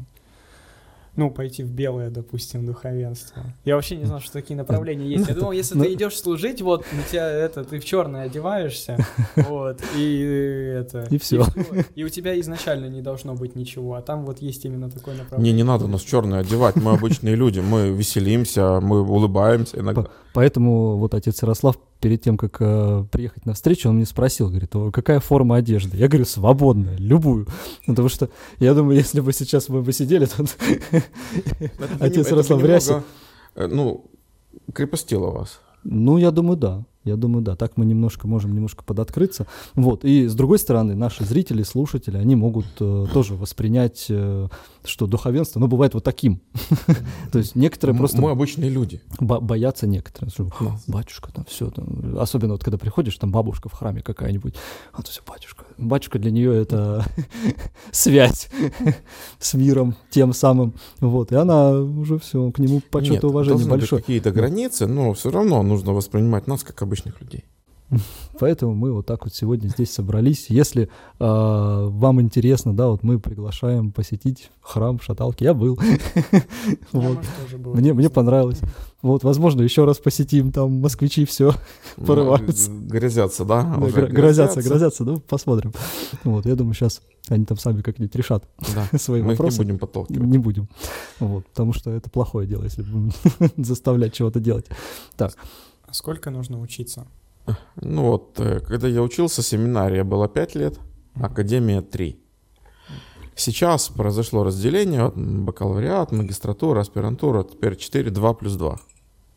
Ну, 1.17 1.31
пойти 1.31 1.63
в 1.63 1.71
белое, 1.71 2.11
допустим, 2.11 2.67
духовенство. 2.67 3.43
Я 3.65 3.77
вообще 3.77 3.97
не 3.97 4.05
знал, 4.05 4.21
что 4.21 4.33
такие 4.33 4.57
направления 4.57 5.07
есть. 5.09 5.29
Я 5.29 5.35
думал, 5.37 5.53
если 5.53 5.77
Ну- 5.79 5.85
ты 5.85 5.93
идешь 5.95 6.19
служить, 6.19 6.61
вот 6.61 6.85
на 6.93 7.03
тебя 7.05 7.29
это, 7.31 7.65
ты 7.65 7.79
в 7.79 7.85
черное 7.85 8.25
одеваешься, 8.25 8.97
вот, 9.37 9.81
и 9.97 10.21
это... 10.81 11.07
И 11.11 11.19
всё. 11.19 11.47
И 11.95 12.03
у 12.05 12.09
тебя 12.09 12.39
изначально 12.41 12.87
не 12.87 13.01
должно 13.01 13.35
быть 13.35 13.55
ничего, 13.55 13.95
а 13.95 14.03
там 14.03 14.25
вот 14.27 14.43
есть 14.43 14.65
именно 14.65 14.91
такое 14.91 15.15
направление. 15.17 15.53
Не, 15.53 15.57
не 15.59 15.63
надо 15.65 15.87
нас 15.87 16.03
в 16.03 16.09
черное 16.09 16.41
одевать, 16.41 16.77
мы 16.77 16.93
обычные 16.93 17.37
люди, 17.37 17.61
мы 17.61 17.91
веселимся, 17.91 18.81
мы 18.81 19.03
улыбаемся 19.03 19.79
иногда. 19.79 20.07
Поэтому 20.35 20.97
вот 20.97 21.15
отец 21.15 21.41
Ярослав 21.43 21.77
перед 22.05 22.21
тем, 22.21 22.37
как 22.37 22.59
э, 22.61 23.07
приехать 23.11 23.47
на 23.47 23.55
встречу, 23.55 23.89
он 23.89 23.97
мне 23.97 24.05
спросил, 24.05 24.51
говорит, 24.51 24.77
«О, 24.77 24.91
какая 24.91 25.21
форма 25.21 25.57
одежды? 25.57 25.97
Я 25.97 26.07
говорю, 26.07 26.27
свободная, 26.27 26.99
любую. 26.99 27.47
Потому 27.87 28.11
что 28.11 28.29
я 28.59 28.75
думаю, 28.75 28.99
если 28.99 29.21
бы 29.23 29.33
сейчас 29.33 29.71
мы 29.71 29.81
бы 29.81 29.91
сидели, 29.95 30.27
то 30.27 30.45
Отец 32.01 32.31
Ярослав 32.31 32.61
в 32.61 32.67
рясе. 32.67 33.03
э, 33.55 33.67
Ну, 33.69 34.05
крепостило 34.75 35.31
вас. 35.31 35.61
Ну, 35.83 36.19
я 36.19 36.31
думаю, 36.31 36.59
да. 36.59 36.85
Я 37.05 37.17
думаю, 37.17 37.43
да. 37.43 37.55
Так 37.57 37.77
мы 37.77 37.85
немножко 37.85 38.27
можем 38.27 38.55
немножко 38.55 38.83
подоткрыться. 38.85 39.47
Вот. 39.75 40.05
И 40.05 40.27
с 40.27 40.35
другой 40.35 40.59
стороны, 40.59 40.95
наши 40.95 41.25
зрители, 41.25 41.63
слушатели, 41.63 42.17
они 42.17 42.35
могут 42.35 42.67
э, 42.81 43.07
тоже 43.13 43.35
воспринять, 43.35 44.07
э, 44.09 44.49
что 44.85 45.07
духовенство, 45.07 45.61
ну, 45.61 45.67
бывает 45.67 45.95
вот 45.95 46.05
таким. 46.05 46.41
То 47.33 47.39
есть 47.39 47.55
некоторые 47.55 47.97
просто 47.97 48.21
Мы 48.21 48.31
обычные 48.31 48.71
люди. 48.71 49.01
бо- 49.21 49.41
боятся 49.41 49.87
некоторые. 49.87 50.33
Батюшка, 50.87 51.33
там 51.33 51.45
все. 51.49 51.73
Особенно 52.19 52.55
вот 52.55 52.65
когда 52.65 52.79
приходишь, 52.79 53.17
там 53.17 53.31
бабушка 53.31 53.69
в 53.69 53.73
храме 53.73 54.01
какая-нибудь. 54.03 54.55
А 54.93 55.03
то 55.03 55.11
все 55.11 55.21
батюшка. 55.27 55.65
Батюшка 55.79 56.19
для 56.19 56.31
нее 56.31 56.55
это 56.55 57.05
связь 57.91 58.49
с 59.39 59.55
миром 59.55 59.95
тем 60.11 60.33
самым. 60.33 60.75
Вот. 61.01 61.33
И 61.33 61.35
она 61.35 61.73
уже 61.73 62.19
все, 62.19 62.51
к 62.51 62.59
нему 62.59 62.81
почет 62.91 63.23
и 63.23 63.27
уважение 63.27 63.67
большое. 63.67 64.01
какие-то 64.01 64.31
границы, 64.33 64.87
но 64.87 65.13
все 65.13 65.31
равно 65.31 65.63
нужно 65.63 65.93
воспринимать 65.93 66.47
нас 66.47 66.63
как 66.63 66.83
обычных 66.95 67.21
людей. 67.21 67.45
Поэтому 68.41 68.75
мы 68.75 68.93
вот 68.93 69.07
так 69.07 69.25
вот 69.25 69.35
сегодня 69.35 69.69
здесь 69.69 69.93
собрались. 69.93 70.47
Если 70.49 70.89
а, 71.21 71.87
вам 71.89 72.21
интересно, 72.21 72.75
да, 72.75 72.89
вот 72.89 73.03
мы 73.03 73.21
приглашаем 73.21 73.93
посетить 73.93 74.51
храм 74.61 75.01
шаталки. 75.01 75.45
Я 75.45 75.55
был. 75.55 75.79
Вот. 76.93 77.19
Мне, 77.53 77.93
мне 77.93 78.09
понравилось. 78.09 78.61
Вот, 79.03 79.23
возможно, 79.23 79.63
еще 79.63 79.85
раз 79.85 79.99
посетим, 79.99 80.51
там 80.51 80.81
москвичи 80.81 81.25
все 81.25 81.55
Ну, 81.97 82.07
Порываются. 82.07 82.71
Грозятся, 82.71 83.45
да? 83.45 83.77
Уже 83.79 84.07
грозятся, 84.07 84.63
грозятся, 84.63 85.05
ну, 85.05 85.21
посмотрим. 85.21 85.73
Вот, 86.25 86.47
я 86.47 86.55
думаю, 86.55 86.75
сейчас 86.75 87.03
они 87.29 87.45
там 87.45 87.59
сами 87.59 87.83
как-нибудь 87.83 88.15
решат 88.17 88.45
Да. 88.75 88.99
свои 88.99 89.21
Мы 89.21 89.33
их 89.35 89.39
не 89.39 89.43
вопросы. 89.43 89.59
будем 89.59 89.79
подталкивать. 89.79 90.23
Не 90.23 90.39
будем. 90.39 90.69
Вот, 91.21 91.47
потому 91.47 91.75
что 91.75 91.91
это 91.91 92.09
плохое 92.09 92.49
дело, 92.49 92.65
если 92.65 92.83
будем 92.83 93.13
заставлять 93.63 94.15
чего-то 94.15 94.41
делать. 94.41 94.67
А 95.19 95.29
Сколько 95.95 96.31
нужно 96.31 96.61
учиться? 96.61 97.07
Ну 97.77 98.03
вот, 98.03 98.41
э, 98.41 98.59
когда 98.59 98.89
я 98.89 99.01
учился, 99.01 99.43
семинария 99.43 100.03
была 100.03 100.27
5 100.27 100.57
лет, 100.57 100.81
академия 101.15 101.83
3. 101.83 102.19
Сейчас 103.37 103.89
произошло 103.91 104.43
разделение, 104.43 105.05
вот, 105.05 105.17
бакалавриат, 105.17 106.11
магистратура, 106.11 106.81
аспирантура, 106.81 107.45
теперь 107.45 107.77
4, 107.77 108.11
2 108.11 108.35
плюс 108.35 108.57
2. 108.57 108.81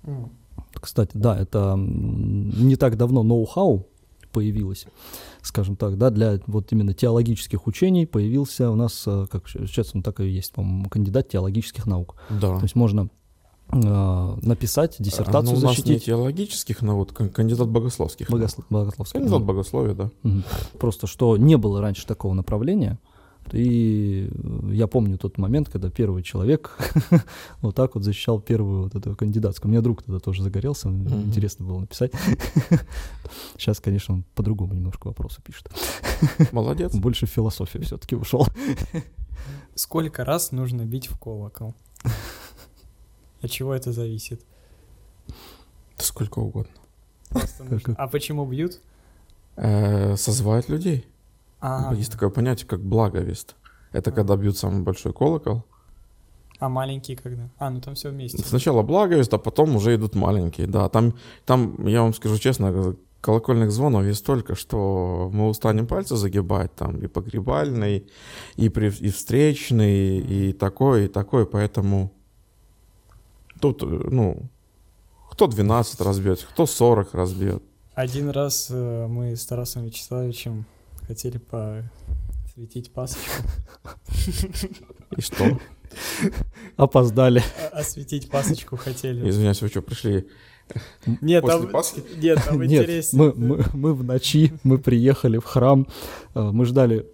М. 0.06 0.32
Кстати, 0.74 1.12
да, 1.14 1.38
это 1.38 1.76
не 1.78 2.76
так 2.76 2.98
давно 2.98 3.22
ноу-хау 3.22 3.86
появилось, 4.32 4.88
скажем 5.44 5.76
так, 5.76 5.98
да, 6.00 6.10
для 6.10 6.40
вот 6.48 6.72
именно 6.72 6.96
теологических 6.96 7.68
учений 7.68 8.08
появился 8.08 8.72
у 8.72 8.76
нас, 8.76 9.04
э, 9.06 9.28
как 9.30 9.48
сейчас 9.48 9.94
он 9.94 10.02
так 10.02 10.22
и 10.22 10.28
есть, 10.28 10.54
по-моему, 10.54 10.90
кандидат 10.90 11.30
теологических 11.30 11.86
наук. 11.86 12.16
Да. 12.32 12.58
То 12.58 12.64
есть 12.64 12.76
можно 12.76 13.10
написать 13.72 14.96
диссертацию 15.00 15.54
Ну, 15.56 15.60
у 15.60 15.64
нас 15.64 15.78
не 15.78 15.84
защитить. 15.84 16.06
теологических 16.06 16.82
наук, 16.82 17.14
кан- 17.14 17.30
кандидат 17.30 17.68
богословских. 17.70 18.30
Богослов- 18.30 18.66
богословских 18.70 19.14
Кандидат 19.20 19.40
наук. 19.40 19.48
богословия, 19.48 19.94
да. 19.94 20.10
Просто 20.80 21.08
что 21.08 21.38
не 21.38 21.58
было 21.58 21.82
раньше 21.82 22.06
такого 22.08 22.34
направления. 22.34 23.00
И 23.54 24.30
э, 24.30 24.70
я 24.74 24.88
помню 24.88 25.18
тот 25.18 25.38
момент, 25.38 25.70
когда 25.70 25.90
первый 25.90 26.22
человек 26.22 26.78
вот 27.62 27.76
так 27.76 27.96
вот 27.96 28.04
защищал 28.04 28.42
первую 28.42 28.84
вот 28.84 28.96
эту 28.96 29.16
кандидатскую. 29.16 29.70
У 29.70 29.72
меня 29.72 29.82
друг 29.82 30.04
тогда 30.04 30.20
тоже 30.20 30.44
загорелся, 30.44 30.90
Мгм. 30.90 31.22
интересно 31.28 31.66
было 31.66 31.80
написать. 31.80 32.12
Сейчас, 33.58 33.80
конечно, 33.80 34.16
он 34.16 34.24
по-другому 34.36 34.74
немножко 34.74 35.08
вопросы 35.08 35.42
пишет. 35.42 35.70
Молодец. 36.52 36.94
Больше 36.96 37.26
в 37.26 37.30
философию 37.30 37.84
все-таки 37.84 38.16
ушел. 38.18 38.46
Сколько 39.76 40.26
раз 40.26 40.52
нужно 40.52 40.84
бить 40.86 41.08
в 41.08 41.18
колокол? 41.18 41.74
От 43.48 43.52
чего 43.52 43.74
это 43.74 43.94
зависит? 43.94 44.42
Да 45.98 46.04
Сколько 46.04 46.40
угодно. 46.40 46.74
Нужно- 47.70 47.96
А 47.98 48.08
почему 48.08 48.46
бьют? 48.46 48.82
Э, 49.56 50.18
Созвать 50.18 50.68
людей. 50.70 51.06
А, 51.62 51.94
Есть 51.96 52.12
такое 52.12 52.30
понятие, 52.30 52.68
как 52.68 52.82
благовест. 52.82 53.56
Это 53.94 54.10
А. 54.12 54.14
когда 54.14 54.36
бьют 54.36 54.58
самый 54.58 54.84
большой 54.84 55.14
колокол. 55.14 55.64
а 56.60 56.70
маленькие 56.70 57.16
когда? 57.18 57.50
А, 57.60 57.70
ну 57.70 57.80
там 57.82 57.94
все 57.96 58.10
вместе. 58.10 58.44
Сначала 58.44 58.82
благовест, 58.84 59.34
а 59.34 59.38
потом 59.38 59.76
уже 59.76 59.96
идут 59.96 60.16
маленькие. 60.16 60.68
Да, 60.68 60.90
там, 60.90 61.14
там, 61.46 61.86
я 61.88 62.02
вам 62.02 62.14
скажу 62.14 62.38
честно, 62.40 62.96
колокольных 63.22 63.72
звонов 63.72 64.04
есть 64.06 64.20
столько, 64.20 64.56
что 64.56 65.30
мы 65.34 65.48
устанем 65.50 65.88
пальцы 65.88 66.16
загибать, 66.18 66.74
там 66.76 66.98
и 66.98 67.08
погребальный, 67.08 68.08
и, 68.58 68.70
при, 68.70 68.90
и 68.90 69.10
встречный, 69.10 70.18
и 70.18 70.52
такой, 70.54 71.06
и 71.06 71.08
такой, 71.08 71.46
поэтому 71.46 72.12
тут, 73.60 73.84
э, 73.84 73.86
ну, 73.86 74.50
кто 75.32 75.48
12 75.48 76.02
разбьет, 76.02 76.46
кто 76.52 76.66
40 76.66 77.14
разбьет. 77.14 77.64
Один 77.94 78.30
раз 78.30 78.68
э, 78.70 79.08
мы 79.08 79.36
с 79.36 79.46
Тарасом 79.46 79.86
Вячеславовичем 79.86 80.66
хотели 81.08 81.38
посветить 81.40 82.92
пасочку. 82.92 83.44
И 85.18 85.22
что? 85.22 85.60
Опоздали. 86.76 87.42
А- 87.72 87.80
Осветить 87.80 88.30
пасочку 88.30 88.78
хотели. 88.78 89.28
Извиняюсь, 89.30 89.62
вы 89.62 89.70
что, 89.70 89.82
пришли 89.82 90.28
Нет, 91.22 91.42
После 91.44 91.60
там, 91.62 91.70
Пасхи? 91.72 92.04
нет, 92.18 92.40
там 92.46 92.62
Нет, 92.62 92.84
интереснее. 92.84 93.34
мы, 93.36 93.58
мы, 93.58 93.66
мы 93.74 93.94
в 93.94 94.04
ночи, 94.04 94.54
мы 94.64 94.78
приехали 94.80 95.38
в 95.38 95.46
храм, 95.46 95.88
э, 96.36 96.42
мы 96.42 96.66
ждали, 96.66 97.08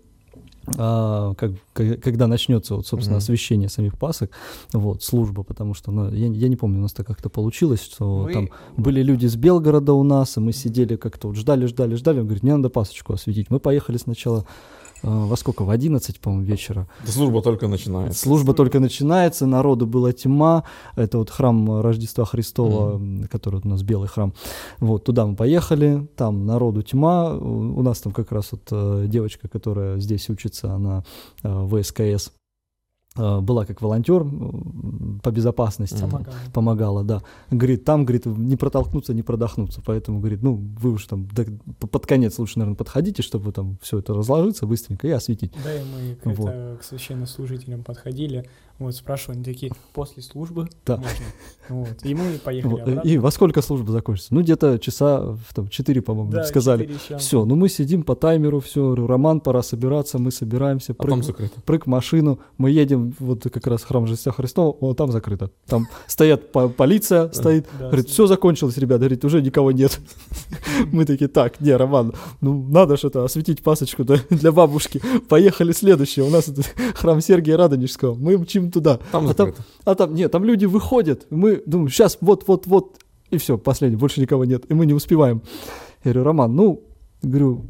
а, 0.77 1.34
как, 1.36 1.51
когда 1.74 2.27
начнется, 2.27 2.75
вот, 2.75 2.88
собственно, 2.88 3.15
Мгм. 3.17 3.24
освящение 3.24 3.70
самих 3.70 3.98
пасок, 3.98 4.32
вот, 4.74 5.03
служба, 5.03 5.43
потому 5.43 5.74
что, 5.74 5.91
ну, 5.91 6.10
я, 6.12 6.27
я 6.27 6.48
не 6.48 6.55
помню, 6.55 6.79
у 6.79 6.82
нас 6.84 6.93
так 6.93 7.05
как-то 7.08 7.29
получилось, 7.29 7.82
что 7.84 8.24
Мы- 8.24 8.34
там 8.34 8.50
были 8.77 9.01
люди 9.03 9.25
из 9.25 9.36
Белгорода 9.36 9.93
у 9.93 10.03
нас, 10.03 10.38
и 10.38 10.39
мы 10.39 10.53
сидели 10.53 10.96
как-то 10.96 11.27
вот 11.27 11.38
ждали, 11.38 11.65
ждали, 11.65 11.96
ждали, 11.96 12.20
он 12.20 12.25
говорит, 12.25 12.43
мне 12.43 12.55
надо 12.55 12.70
пасочку 12.70 13.13
осветить. 13.13 13.50
Мы 13.50 13.60
поехали 13.60 13.98
сначала 13.98 14.46
во 15.03 15.36
сколько, 15.36 15.63
в 15.63 15.69
11, 15.69 16.19
по-моему, 16.19 16.45
вечера. 16.45 16.88
Да 17.05 17.12
служба 17.12 17.41
только 17.41 17.67
начинается. 17.67 18.19
Служба 18.19 18.53
только 18.53 18.79
начинается, 18.79 19.45
народу 19.45 19.86
была 19.86 20.12
тьма. 20.13 20.63
Это 20.95 21.17
вот 21.17 21.29
храм 21.29 21.81
Рождества 21.81 22.25
Христова, 22.25 22.95
м, 22.95 23.27
который 23.29 23.55
вот 23.55 23.65
у 23.65 23.69
нас 23.69 23.83
белый 23.83 24.07
храм. 24.07 24.33
Вот, 24.79 25.03
туда 25.03 25.25
мы 25.25 25.36
поехали, 25.36 26.07
там 26.15 26.45
народу 26.45 26.81
тьма. 26.83 27.33
У 27.36 27.81
нас 27.81 28.00
там 28.00 28.13
как 28.13 28.31
раз 28.31 28.51
вот 28.51 28.62
э, 28.72 29.05
девочка, 29.07 29.48
которая 29.48 30.00
здесь 30.00 30.29
учится, 30.29 30.74
она 30.74 31.03
э, 31.43 31.50
в 31.50 31.83
СКС 31.83 32.27
э, 32.27 32.43
была 33.15 33.65
как 33.65 33.82
волонтер 33.82 34.25
по 35.22 35.32
безопасности. 35.32 36.01
Помогала. 36.01 36.36
Помогала, 36.53 37.03
да. 37.03 37.22
Говорит, 37.51 37.86
там, 37.86 38.05
говорит, 38.05 38.25
не 38.25 38.55
протолкнуться, 38.55 39.13
не 39.13 39.22
продохнуться. 39.22 39.82
Поэтому, 39.86 40.20
говорит, 40.20 40.41
ну, 40.41 40.55
вы 40.79 40.91
уж 40.91 41.05
там 41.05 41.27
до- 41.27 41.46
под 41.88 42.05
конец 42.08 42.39
лучше, 42.39 42.60
наверное, 42.60 42.75
подходите, 42.77 43.22
чтобы 43.22 43.51
там 43.51 43.77
все 43.82 44.00
это 44.00 44.13
разложиться 44.13 44.65
быстренько 44.65 45.08
и 45.08 45.12
осветить. 45.12 45.53
Да, 45.63 45.75
и 45.75 45.84
мы 46.25 46.34
Вот. 46.34 46.79
к 46.79 46.84
священнослужителям 46.84 47.84
подходили, 47.84 48.50
вот, 48.80 48.96
спрашивали, 48.96 49.38
они 49.38 49.46
такие, 49.46 49.72
после 49.94 50.22
службы 50.24 50.68
Да. 50.86 50.98
можно? 50.98 51.12
Вот. 51.70 51.96
И 52.03 52.13
мы 52.15 52.34
поехали 52.44 52.72
Вот, 52.72 52.82
обратно. 52.82 53.08
И 53.08 53.18
во 53.18 53.32
сколько 53.32 53.62
служба 53.62 53.92
закончится? 53.94 54.34
Ну, 54.34 54.42
где-то 54.42 54.77
часа 54.80 55.22
в 55.22 55.53
там, 55.53 55.70
4, 55.70 56.01
по-моему, 56.01 56.32
Да, 56.32 56.44
сказали. 56.44 56.89
Все, 57.18 57.46
ну 57.46 57.56
мы 57.56 57.70
сидим 57.70 58.03
по 58.03 58.15
таймеру, 58.15 58.60
все, 58.60 58.94
Роман, 58.96 59.39
пора 59.39 59.63
собираться, 59.63 60.18
мы 60.20 60.32
собираемся, 60.32 60.92
А 60.92 60.96
там 60.96 61.12
прыг, 61.20 61.24
закрыто. 61.24 61.62
прыг 61.62 61.86
в 61.86 61.89
машину, 61.89 62.39
мы 62.58 62.72
едем, 62.72 63.13
вот 63.20 63.44
как 63.44 63.65
раз 63.68 63.84
храм 63.84 64.03
Рождества 64.03 64.34
Христова, 64.34 64.75
о, 64.82 64.94
там 64.94 65.12
закрыто. 65.12 65.51
Там 65.68 65.88
стоят, 66.08 66.51
по- 66.51 66.68
полиция 66.68 67.32
стоит, 67.32 67.68
Да, 67.80 67.86
говорит, 67.88 68.10
все 68.10 68.27
закончилось, 68.27 68.75
ребята, 68.77 69.00
говорит, 69.01 69.24
уже 69.24 69.42
никого 69.42 69.72
нет. 69.72 70.00
Мы 70.92 71.06
такие, 71.06 71.30
так, 71.30 71.62
не, 71.62 71.72
Роман, 71.75 72.13
ну 72.42 72.65
надо 72.70 72.96
это, 72.96 73.24
осветить 73.24 73.63
пасочку 73.63 74.03
для 74.30 74.51
бабушки. 74.51 75.01
Поехали 75.30 75.72
следующее, 75.72 76.25
у 76.25 76.30
нас 76.30 76.50
храм 76.96 77.22
Сергия 77.22 77.56
Радонежского, 77.56 78.15
мы 78.15 78.38
мчим 78.38 78.72
туда. 78.74 79.00
Там 79.12 79.27
А 79.27 79.34
там, 79.34 79.53
а 79.86 79.96
там, 79.96 80.13
нет, 80.13 80.32
там 80.32 80.44
люди 80.44 80.65
выходят, 80.65 81.25
мы 81.30 81.62
думаем, 81.65 81.89
сейчас, 81.89 82.18
вот, 82.22 82.48
вот, 82.48 82.68
вот, 82.68 82.98
и 83.30 83.38
все, 83.38 83.58
последний, 83.58 83.98
больше 83.98 84.20
никого 84.22 84.46
нет, 84.46 84.65
и 84.70 84.74
мы 84.74 84.86
не 84.86 84.94
успеваем. 84.94 85.42
Я 86.03 86.12
говорю, 86.12 86.24
Роман, 86.25 86.56
ну, 86.56 86.82
говорю, 87.22 87.65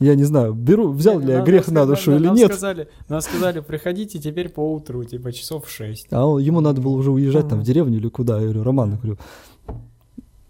я 0.00 0.14
не 0.14 0.24
знаю, 0.24 0.52
беру, 0.54 0.92
взял 0.92 1.18
ли 1.18 1.32
я 1.32 1.42
грех 1.42 1.68
нам 1.68 1.74
на 1.88 1.96
сказали- 1.96 1.96
душу 1.96 2.16
или 2.16 2.26
нам 2.26 2.36
нет. 2.36 2.50
Сказали, 2.52 2.88
нам 3.08 3.20
сказали, 3.20 3.60
приходите 3.60 4.18
теперь 4.18 4.48
по 4.50 4.72
утру, 4.74 5.04
типа 5.04 5.32
часов 5.32 5.66
в 5.66 5.70
6. 5.70 6.08
А 6.10 6.26
он- 6.26 6.40
ему 6.42 6.60
надо 6.60 6.80
было 6.82 6.92
уже 6.96 7.10
уезжать 7.10 7.48
там 7.48 7.58
в 7.58 7.62
Ага. 7.62 7.66
деревню 7.66 7.96
или 7.98 8.08
куда. 8.08 8.36
Я 8.38 8.44
говорю, 8.44 8.62
Роман, 8.62 8.90
я 8.92 8.96
говорю, 8.96 9.18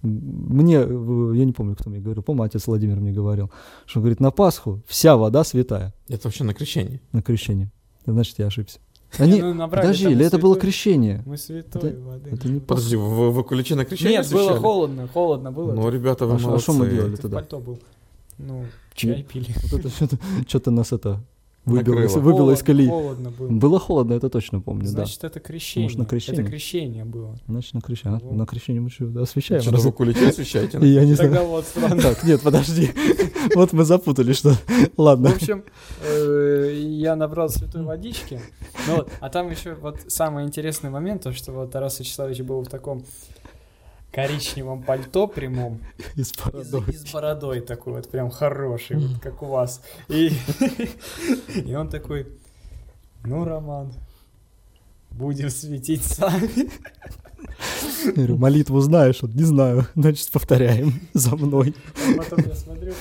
мне, 0.03 0.75
я 0.75 1.45
не 1.45 1.53
помню, 1.53 1.75
кто 1.75 1.91
мне 1.91 2.01
говорил, 2.01 2.23
по-моему, 2.23 2.45
отец 2.45 2.67
Владимир 2.67 2.97
мне 3.01 3.13
говорил, 3.13 3.51
что, 3.87 4.01
говорит, 4.01 4.21
на 4.21 4.31
Пасху 4.31 4.81
вся 4.87 5.17
вода 5.17 5.43
святая 5.45 5.95
Это 6.09 6.29
вообще 6.29 6.45
на 6.45 6.55
крещение. 6.55 7.01
на 7.13 7.23
крещение. 7.23 7.71
Значит, 8.05 8.39
я 8.39 8.47
ошибся. 8.47 8.79
Они, 9.19 9.41
Ну, 9.41 9.55
набрали 9.55 9.87
подожди, 9.87 10.11
или 10.11 10.25
это 10.27 10.39
было 10.39 10.57
крещение? 10.57 11.23
Мы 11.27 11.37
святой 11.39 11.91
Это- 11.91 12.01
воды. 12.01 12.31
это 12.33 12.49
не 12.49 12.61
Подожди, 12.61 12.97
вы, 12.97 13.31
вы 13.31 13.45
ключи 13.45 13.75
на 13.75 13.85
крещение 13.85 14.19
Нет, 14.19 14.31
было 14.31 14.41
освещали? 14.43 14.61
холодно, 14.63 15.09
холодно 15.09 15.53
было. 15.53 15.73
Ну, 15.73 15.89
ребята, 15.89 16.27
вы 16.27 16.35
А 16.35 16.39
шо- 16.39 16.45
а 16.45 16.49
молодцы. 16.49 16.67
шо 16.67 16.73
мы 16.75 16.89
делали? 16.91 17.17
Тогда. 17.17 17.37
пальто 17.39 17.59
был. 17.59 17.79
Ну, 18.39 18.65
чай 18.95 19.23
пили. 19.23 19.55
Вот 19.71 19.81
это 19.81 19.89
что-то, 19.89 20.19
что-то 20.47 20.71
нас 20.71 20.93
это 20.93 21.21
выбило, 21.67 22.07
выбило 22.21 22.53
из 22.53 22.63
колеи. 22.63 22.89
Холодно 22.89 23.31
было. 23.31 23.49
Было 23.49 23.79
холодно, 23.79 24.15
это 24.15 24.31
точно 24.31 24.61
помню, 24.61 24.87
Значит, 24.87 25.25
это 25.25 25.41
крещение. 25.41 25.87
Может, 25.87 25.99
на 25.99 26.07
крещение? 26.07 26.43
Это 26.43 26.51
крещение 26.51 27.05
было. 27.05 27.33
да. 27.33 27.53
Значит, 27.53 27.75
на 27.75 27.81
крещение. 27.81 28.21
Вот. 28.23 28.33
На 28.33 28.47
крещение 28.47 28.81
мы 28.81 28.91
что, 28.91 29.23
освещаем? 29.23 29.63
Что, 29.63 29.77
вы 29.77 29.93
куличи 29.93 30.25
освещаете? 30.25 30.79
И 30.83 30.87
я 30.87 31.05
не 31.05 31.15
Тогда 31.15 31.39
знаю. 31.39 31.49
вот 31.49 31.65
странно. 31.67 32.01
Так, 32.01 32.25
нет, 32.25 32.41
подожди. 32.41 32.91
Вот 33.55 33.73
мы 33.73 33.85
запутали, 33.85 34.33
что... 34.33 34.51
В 34.97 35.01
Ладно. 35.01 35.31
общем, 35.31 35.65
э, 36.03 36.73
я 36.75 37.15
набрал 37.15 37.49
святой 37.49 37.83
водички. 37.85 38.41
Ну 38.89 39.07
а 39.21 39.29
там 39.29 39.51
еще 39.51 39.75
вот 39.75 39.99
самый 40.09 40.45
интересный 40.45 40.91
момент, 40.91 41.23
то, 41.23 41.33
что 41.33 41.53
вот 41.53 41.71
Тарас 41.71 42.01
Вячеславович 42.01 42.41
был 42.41 42.63
в 42.63 42.69
таком 42.69 43.05
коричневом 44.17 44.83
пальто 44.83 45.27
прямом 45.27 45.79
и, 46.17 46.23
с- 46.23 46.33
бородой. 46.33 46.85
и 46.89 46.93
с 46.93 47.13
бородой 47.13 47.61
такой 47.61 47.93
вот 47.93 48.09
прям 48.11 48.31
хороший, 48.31 48.97
вот 48.97 49.21
как 49.21 49.43
у 49.43 49.47
вас. 49.47 49.83
И, 50.09 50.33
и 51.55 51.75
он 51.75 51.91
такой, 51.91 52.27
ну, 53.27 53.45
Роман, 53.45 53.93
будем 55.11 55.51
светить 55.51 56.03
сами. 56.03 56.71
Я 58.07 58.13
говорю, 58.13 58.39
молитву 58.39 58.81
знаешь? 58.81 59.21
Вот 59.21 59.35
не 59.35 59.45
знаю. 59.45 59.87
Значит, 59.95 60.31
повторяем 60.31 60.95
за 61.13 61.37
мной. 61.37 61.75
А 62.09 62.17
потом 62.17 62.39
я 62.47 62.55
смотрю, 62.55 62.95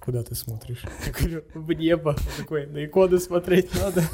куда 0.00 0.22
ты 0.22 0.36
смотришь? 0.36 0.84
Я 1.06 1.12
говорю, 1.12 1.42
в 1.54 1.72
небо. 1.72 2.10
Он 2.10 2.16
такой, 2.38 2.66
на 2.68 2.84
иконы 2.84 3.18
смотреть 3.18 3.74
надо. 3.74 4.04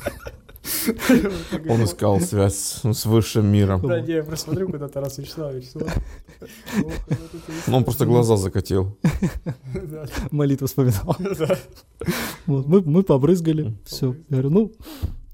Он 1.68 1.84
искал 1.84 2.20
связь 2.20 2.80
с 2.82 2.92
с 3.02 3.06
высшим 3.06 3.46
миром. 3.46 3.80
Да, 3.82 4.00
не, 4.00 4.14
я 4.14 4.22
просто 4.22 4.46
смотрю, 4.46 4.68
куда 4.68 4.88
Тарас 4.88 5.18
Вячеславович 5.18 5.70
Ну, 7.66 7.76
он 7.76 7.84
просто 7.84 8.06
глаза 8.06 8.36
закатил. 8.36 8.96
Молитву 10.30 10.66
вспоминал. 10.66 11.16
Вот, 12.46 12.66
мы, 12.66 12.82
мы 12.82 13.04
побрызгали. 13.04 13.72
Все. 13.84 14.16
Я 14.28 14.38
говорю, 14.38 14.50
ну, 14.50 14.72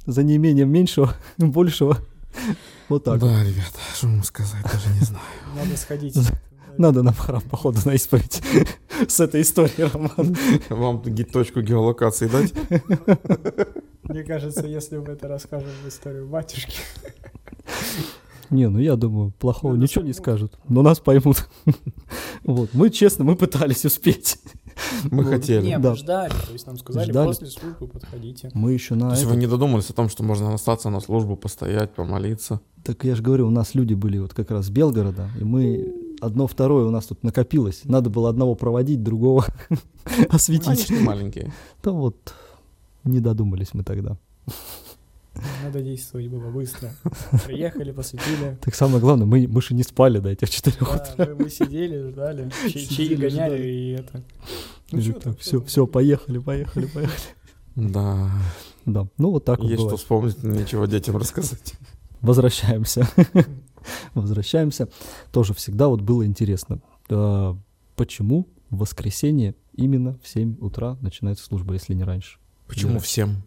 за 0.05 0.23
неимением 0.23 0.71
меньшего, 0.71 1.15
большего. 1.39 1.97
Вот 2.91 3.05
так. 3.05 3.19
Да, 3.19 3.43
ребята, 3.43 3.79
что 3.95 4.09
ему 4.09 4.23
сказать, 4.23 4.63
даже 4.63 4.89
не 4.91 5.01
знаю. 5.01 5.25
Надо 5.57 5.77
сходить. 5.77 6.15
Надо 6.79 7.03
нам 7.03 7.15
храм, 7.15 7.43
походу, 7.43 7.79
на 7.85 7.95
исповедь. 7.95 8.41
С 9.09 9.19
этой 9.19 9.43
историей, 9.43 9.91
Роман. 9.93 10.37
Вам 10.69 11.03
точку 11.25 11.61
геолокации 11.61 12.29
дать? 12.29 12.53
Мне 14.09 14.25
кажется, 14.25 14.66
если 14.66 14.97
мы 14.99 15.12
это 15.12 15.29
расскажем 15.29 15.68
в 15.85 15.88
историю 15.88 16.27
батюшки. 16.29 16.73
Не, 18.51 18.68
ну 18.71 18.79
я 18.79 18.97
думаю, 18.97 19.31
плохого 19.38 19.75
Ну, 19.75 19.83
ничего 19.83 20.03
не 20.03 20.14
скажут, 20.14 20.59
но 20.68 20.81
нас 20.83 20.99
поймут. 21.01 21.49
Вот, 22.44 22.71
мы 22.73 22.88
честно, 22.88 23.25
мы 23.25 23.37
пытались 23.37 23.85
успеть. 23.85 24.38
Мы 25.11 25.25
Вот. 25.25 25.33
хотели. 25.35 25.66
Не, 25.66 25.79
Да. 25.79 25.90
мы 25.90 25.97
ждали, 25.97 26.31
то 26.31 26.53
есть 26.53 26.66
нам 26.66 26.79
сказали, 26.79 27.11
Ждали. 27.11 27.27
после 27.27 27.49
службы 27.49 27.88
подходите. 27.88 28.51
Мы 28.55 28.73
еще 28.73 28.94
на 28.94 29.09
То 29.09 29.14
есть 29.16 29.25
это- 29.25 29.33
вы 29.35 29.37
не 29.40 29.47
додумались 29.47 29.90
о 29.90 29.92
том, 29.92 30.09
что 30.09 30.23
можно 30.23 30.55
остаться 30.55 30.88
на 30.88 31.01
службу, 31.01 31.37
постоять, 31.37 31.92
помолиться? 31.92 32.61
Так 32.85 33.05
я 33.05 33.16
же 33.16 33.23
говорю, 33.23 33.49
у 33.49 33.51
нас 33.51 33.75
люди 33.75 33.92
были 33.92 34.18
вот 34.18 34.33
как 34.33 34.51
раз 34.51 34.66
с 34.66 34.71
Белгорода, 34.71 35.29
и 35.38 35.44
мы 35.44 35.92
одно 36.21 36.47
второе 36.47 36.87
у 36.87 36.90
нас 36.90 37.07
тут 37.07 37.23
накопилось. 37.23 37.83
Надо 37.85 38.09
было 38.09 38.31
одного 38.31 38.55
проводить, 38.55 39.03
другого 39.03 39.44
Они 40.07 40.25
осветить. 40.31 40.88
не 40.88 41.01
маленькие. 41.01 41.53
Да 41.83 41.90
вот, 41.90 42.33
не 43.05 43.21
додумались 43.21 43.75
мы 43.75 43.85
тогда. 43.85 44.17
Надо 45.63 45.83
действовать 45.83 46.29
было 46.29 46.51
быстро. 46.51 46.91
Приехали, 47.47 47.93
посветили. 47.93 48.59
Так 48.61 48.75
самое 48.75 49.01
главное, 49.01 49.27
мы, 49.27 49.47
мы 49.47 49.63
же 49.63 49.75
не 49.75 49.85
спали 49.85 50.19
до 50.19 50.31
этих 50.31 50.51
четырех 50.51 50.81
Да, 51.17 51.27
мы, 51.27 51.45
мы 51.45 51.51
сидели, 51.51 52.11
ждали, 52.11 52.51
чаи, 52.63 52.83
Сидели, 52.83 53.15
гоняли 53.15 53.57
ждали. 53.57 53.69
и 53.69 53.91
это. 53.91 54.23
Ну, 54.91 55.01
чё 55.01 55.13
там, 55.13 55.37
все, 55.37 55.61
все, 55.63 55.87
поехали, 55.87 56.39
поехали, 56.39 56.87
поехали. 56.87 57.21
Да. 57.77 58.31
Да, 58.85 59.07
ну 59.19 59.31
вот 59.31 59.45
так 59.45 59.59
вот 59.61 59.67
Есть 59.69 59.75
что 59.81 59.85
бывает. 59.85 60.01
вспомнить, 60.01 60.43
нечего 60.43 60.87
детям 60.89 61.17
рассказать. 61.17 61.75
Возвращаемся. 62.21 63.07
Возвращаемся. 64.15 64.89
Тоже 65.31 65.55
всегда 65.55 65.89
вот 65.89 66.01
было 66.01 66.25
интересно, 66.27 66.81
а, 67.11 67.57
почему 67.97 68.49
в 68.71 68.79
воскресенье 68.79 69.55
именно 69.75 70.19
в 70.23 70.29
7 70.29 70.57
утра 70.61 70.97
начинается 71.01 71.45
служба, 71.45 71.75
если 71.75 71.95
не 71.95 72.03
раньше? 72.03 72.39
Почему 72.69 72.95
Да. 72.95 72.99
всем? 73.01 73.43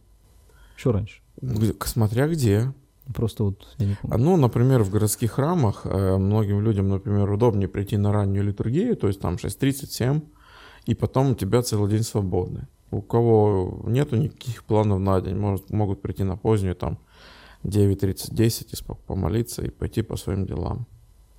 Еще 0.77 0.91
раньше. 0.91 1.21
Смотря 1.85 2.27
где. 2.27 2.73
Просто 3.13 3.43
вот, 3.43 3.67
я 3.77 3.87
не 3.87 3.93
А, 3.93 3.97
помню. 4.07 4.17
Ну, 4.25 4.37
например, 4.37 4.83
в 4.83 4.89
городских 4.89 5.31
храмах 5.33 5.81
э, 5.85 6.17
многим 6.17 6.61
людям, 6.61 6.89
например, 6.89 7.29
удобнее 7.31 7.67
прийти 7.67 7.97
на 7.97 8.11
раннюю 8.11 8.45
литургию, 8.45 8.95
то 8.95 9.07
есть 9.07 9.19
там 9.19 9.35
6.37, 9.35 10.21
и 10.85 10.95
потом 10.95 11.31
у 11.31 11.35
тебя 11.35 11.61
целый 11.61 11.89
день 11.89 12.03
свободный. 12.03 12.63
У 12.91 13.01
кого 13.01 13.81
нету 13.85 14.17
никаких 14.17 14.63
планов 14.63 14.99
на 14.99 15.19
день, 15.21 15.35
может, 15.35 15.69
могут 15.71 16.01
прийти 16.01 16.23
на 16.23 16.37
позднюю, 16.37 16.75
там, 16.75 16.99
9.30, 17.63 18.33
10, 18.33 18.73
и 18.73 18.77
помолиться 19.07 19.61
и 19.63 19.69
пойти 19.69 20.01
по 20.01 20.15
своим 20.17 20.45
делам. 20.45 20.87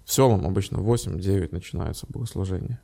В 0.05 0.12
селом 0.12 0.47
обычно 0.47 0.79
8-9 0.79 1.49
начинается 1.53 2.07
богослужение. 2.09 2.81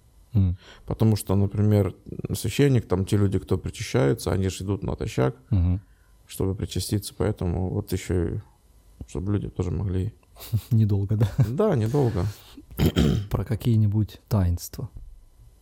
Потому 0.86 1.16
что, 1.16 1.34
например, 1.34 1.94
священник, 2.34 2.86
там 2.86 3.04
те 3.04 3.16
люди, 3.16 3.38
кто 3.38 3.58
причащаются, 3.58 4.30
они 4.30 4.48
же 4.48 4.64
идут 4.64 4.82
натощак, 4.82 5.36
мгм. 5.50 5.80
чтобы 6.26 6.54
причаститься, 6.54 7.14
поэтому 7.16 7.70
вот 7.70 7.92
еще 7.92 8.34
и 8.34 8.40
чтобы 9.08 9.32
люди 9.32 9.48
тоже 9.48 9.70
могли 9.70 10.12
Недолго, 10.70 11.16
да? 11.16 11.28
Да, 11.48 11.74
недолго. 11.74 12.26
Про 13.30 13.44
какие-нибудь 13.44 14.20
таинства. 14.28 14.90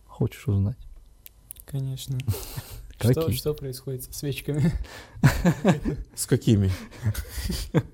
Хочешь 0.05 0.47
узнать? 0.47 0.77
Конечно. 1.65 2.17
Какие? 2.97 3.11
Что, 3.11 3.31
что 3.31 3.53
происходит 3.53 4.03
со 4.03 4.13
свечками? 4.13 4.71
С 6.15 6.25
какими? 6.25 6.71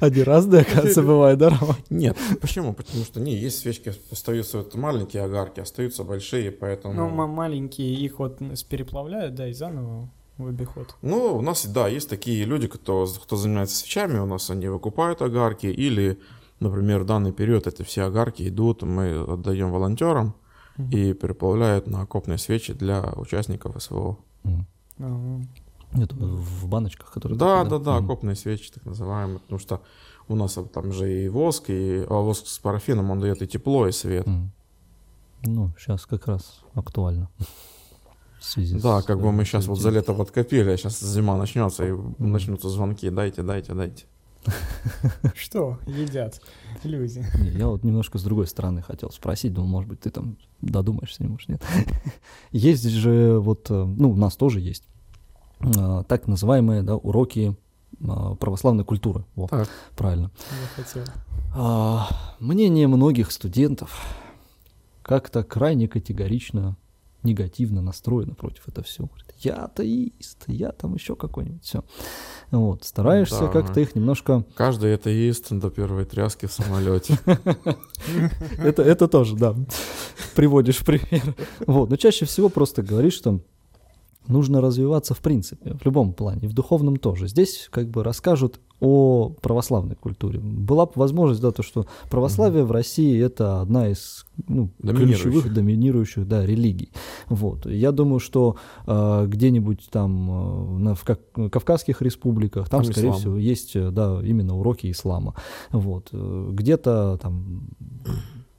Они 0.00 0.22
разные, 0.22 0.62
оказывается, 0.62 1.02
бывают, 1.12 1.38
да, 1.38 1.50
Рома? 1.50 1.76
Нет, 1.90 2.16
почему? 2.40 2.72
Потому 2.72 3.04
что 3.04 3.20
не, 3.20 3.34
есть 3.34 3.58
свечки, 3.58 3.92
остаются 4.10 4.58
вот 4.58 4.74
маленькие 4.74 5.22
огарки, 5.22 5.60
остаются 5.60 6.04
большие, 6.04 6.50
поэтому... 6.50 6.94
Ну, 6.94 7.08
ма- 7.08 7.26
маленькие, 7.26 7.94
их 7.94 8.18
вот 8.18 8.38
переплавляют, 8.68 9.34
да, 9.34 9.48
и 9.48 9.52
заново 9.52 10.08
в 10.38 10.46
обиход. 10.46 10.96
Ну, 11.02 11.36
у 11.36 11.40
нас, 11.40 11.66
да, 11.66 11.88
есть 11.88 12.08
такие 12.08 12.44
люди, 12.44 12.66
кто, 12.66 13.06
кто 13.06 13.36
занимается 13.36 13.76
свечами, 13.76 14.18
у 14.18 14.26
нас 14.26 14.50
они 14.50 14.68
выкупают 14.68 15.22
огарки, 15.22 15.66
или, 15.66 16.18
например, 16.60 17.00
в 17.02 17.06
данный 17.06 17.32
период 17.32 17.66
эти 17.66 17.82
все 17.82 18.02
огарки 18.02 18.48
идут, 18.48 18.82
мы 18.82 19.22
отдаем 19.22 19.70
волонтерам 19.70 20.34
и 20.90 21.12
переплавляют 21.12 21.86
на 21.86 22.02
окопные 22.02 22.38
свечи 22.38 22.72
для 22.72 23.12
участников 23.16 23.80
СВО. 23.80 24.18
Ага. 24.98 25.46
Это 25.94 26.14
в 26.16 26.66
баночках, 26.68 27.12
которые... 27.12 27.38
Да, 27.38 27.64
такие, 27.64 27.78
да, 27.78 27.84
да, 27.84 27.96
Мгм. 27.96 28.04
окопные 28.04 28.36
свечи, 28.36 28.70
так 28.72 28.84
называемые, 28.84 29.38
потому 29.38 29.58
что 29.58 29.80
у 30.28 30.34
нас 30.36 30.58
там 30.72 30.92
же 30.92 31.24
и 31.24 31.28
воск, 31.28 31.64
и 31.68 32.04
а 32.08 32.14
воск 32.20 32.46
с 32.46 32.58
парафином, 32.58 33.10
он 33.10 33.20
дает 33.20 33.42
и 33.42 33.46
тепло, 33.46 33.86
и 33.86 33.92
свет. 33.92 34.26
М. 34.26 34.50
Ну, 35.42 35.70
сейчас 35.78 36.06
как 36.06 36.26
раз 36.26 36.62
актуально. 36.74 37.28
Да, 38.82 39.00
с, 39.00 39.04
как 39.04 39.22
бы 39.22 39.32
мы 39.32 39.46
сейчас 39.46 39.66
вот 39.68 39.78
за 39.78 39.88
лето 39.88 40.12
подкопили, 40.12 40.68
а 40.68 40.76
сейчас 40.76 41.00
зима 41.00 41.34
начнется, 41.38 41.86
и 41.86 41.92
начнутся 42.18 42.68
звонки, 42.68 43.08
дайте, 43.08 43.42
дайте, 43.42 43.72
дайте. 43.72 44.04
Что 45.34 45.78
едят 45.86 46.42
люди? 46.82 47.24
Не, 47.40 47.50
Я 47.52 47.68
вот 47.68 47.84
немножко 47.84 48.18
с 48.18 48.22
другой 48.22 48.46
стороны 48.46 48.82
хотел 48.82 49.10
спросить, 49.10 49.54
думал, 49.54 49.68
может 49.68 49.88
быть, 49.88 50.00
ты 50.00 50.10
там 50.10 50.36
додумаешься, 50.60 51.22
не 51.22 51.30
может, 51.30 51.48
нет. 51.48 51.62
Есть 52.52 52.86
же 52.86 53.38
вот, 53.38 53.70
э, 53.70 53.84
ну, 53.84 54.10
у 54.10 54.16
нас 54.16 54.36
тоже 54.36 54.60
есть 54.60 54.84
так 56.08 56.26
называемые 56.26 56.82
да, 56.82 56.96
уроки 56.96 57.56
э, 58.00 58.34
православной 58.38 58.84
культуры. 58.84 59.24
Вот, 59.34 59.50
Так. 59.50 59.68
правильно. 59.96 60.30
А, 61.56 62.08
мнение 62.40 62.88
многих 62.88 63.30
студентов 63.30 64.04
как-то 65.02 65.44
крайне 65.44 65.86
категорично 65.88 66.76
негативно 67.22 67.80
настроено 67.80 68.34
против 68.34 68.68
этого 68.68 68.84
всего. 68.84 69.06
Говорит, 69.08 69.32
я 69.38 69.54
атеист, 69.64 70.44
я 70.46 70.72
там 70.72 70.94
еще 70.94 71.16
какой-нибудь, 71.16 71.64
все. 71.64 71.82
Вот, 72.50 72.84
стараешься 72.84 73.40
Да. 73.40 73.48
как-то 73.48 73.80
их 73.80 73.94
немножко... 73.94 74.44
Каждый 74.54 74.94
атеист 74.94 75.50
до 75.50 75.70
первой 75.70 76.04
тряски 76.04 76.46
в 76.46 76.52
самолете. 76.52 77.18
Это, 78.58 79.08
тоже, 79.08 79.36
да, 79.36 79.54
приводишь 80.34 80.76
в 80.78 80.84
пример. 80.84 81.34
Вот, 81.66 81.88
но 81.90 81.96
чаще 81.96 82.26
всего 82.26 82.48
просто 82.48 82.82
говоришь, 82.82 83.14
что 83.14 83.40
нужно 84.28 84.60
развиваться 84.60 85.14
в 85.14 85.18
принципе, 85.20 85.74
в 85.74 85.84
любом 85.84 86.12
плане, 86.12 86.48
в 86.48 86.52
духовном 86.52 86.96
тоже. 86.96 87.28
Здесь 87.28 87.68
как 87.70 87.88
бы 87.88 88.02
расскажут 88.02 88.60
о 88.80 89.30
православной 89.40 89.94
культуре. 89.94 90.40
Была 90.40 90.84
бы 90.86 90.92
возможность, 90.96 91.40
да, 91.40 91.52
то, 91.52 91.62
что 91.62 91.86
православие 92.10 92.64
в 92.64 92.72
России 92.72 93.18
это 93.22 93.60
одна 93.62 93.88
из 93.88 94.26
ну, 94.48 94.68
Доминирующих. 94.78 95.22
ключевых, 95.22 95.54
доминирующих, 95.54 96.28
да, 96.28 96.44
религий. 96.44 96.90
Вот. 97.28 97.66
Я 97.66 97.92
думаю, 97.92 98.18
что 98.18 98.56
э, 98.86 99.26
где-нибудь 99.28 99.88
там 99.90 100.30
э, 100.30 100.78
на, 100.80 100.94
в 100.94 101.04
Кав- 101.04 101.50
Кавказских 101.50 102.02
республиках, 102.02 102.68
там, 102.68 102.82
Там 102.82 102.92
скорее 102.92 103.08
ислам. 103.08 103.20
всего, 103.20 103.36
есть, 103.38 103.76
э, 103.76 103.90
да, 103.90 104.20
именно 104.22 104.56
уроки 104.56 104.90
ислама. 104.90 105.34
Вот. 105.70 106.08
Э, 106.12 106.48
Где-то 106.52 107.18
там 107.22 107.68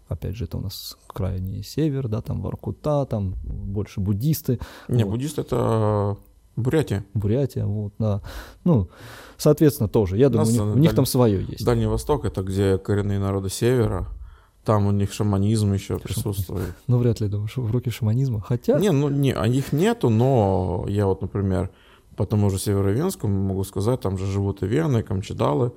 опять 0.08 0.36
же, 0.36 0.46
это 0.46 0.58
у 0.58 0.62
нас 0.62 0.98
крайний 1.08 1.64
север, 1.64 2.08
да, 2.08 2.22
там 2.22 2.42
Воркута, 2.42 3.06
там 3.06 3.36
больше 3.44 4.00
буддисты, 4.00 4.60
Не, 4.88 5.04
Вот. 5.04 5.12
буддист 5.12 5.40
это 5.40 6.18
Бурятия. 6.56 7.04
Бурятия, 7.14 7.66
вот, 7.66 7.94
да. 8.00 8.22
Ну, 8.64 8.88
соответственно, 9.38 9.90
тоже. 9.90 10.18
Я 10.18 10.30
думаю, 10.30 10.48
у 10.48 10.52
них, 10.52 10.62
э, 10.62 10.64
у 10.64 10.78
них 10.78 10.90
даль- 10.92 10.96
там 10.96 11.06
свое 11.06 11.44
есть. 11.44 11.66
Дальний 11.66 11.86
Восток 11.88 12.24
это 12.26 12.44
где 12.44 12.78
коренные 12.78 13.20
народы 13.20 13.50
севера. 13.50 14.08
Там 14.64 14.88
у 14.88 14.92
них 14.92 15.12
шаманизм 15.14 15.74
еще 15.74 16.00
присутствует. 16.00 16.74
Ну, 16.88 16.98
вряд 16.98 17.20
ли, 17.20 17.28
думаю, 17.28 17.50
в 17.56 17.72
руки 17.72 17.90
шаманизма. 17.90 18.40
Хотя, 18.42 18.80
Не, 18.80 18.92
ну 18.92 19.10
не, 19.10 19.32
а 19.34 19.46
их 19.48 19.74
нету, 19.74 20.10
но 20.10 20.86
я 20.88 21.06
вот, 21.08 21.22
например, 21.22 21.70
по 22.16 22.26
тому 22.26 22.50
же 22.50 22.58
Северо-Венскому 22.58 23.28
могу 23.48 23.64
сказать, 23.66 24.00
там 24.00 24.18
же 24.18 24.26
живут 24.26 24.64
и 24.64 24.66
вены, 24.68 25.00
и 25.00 25.04
камчедалы. 25.04 25.74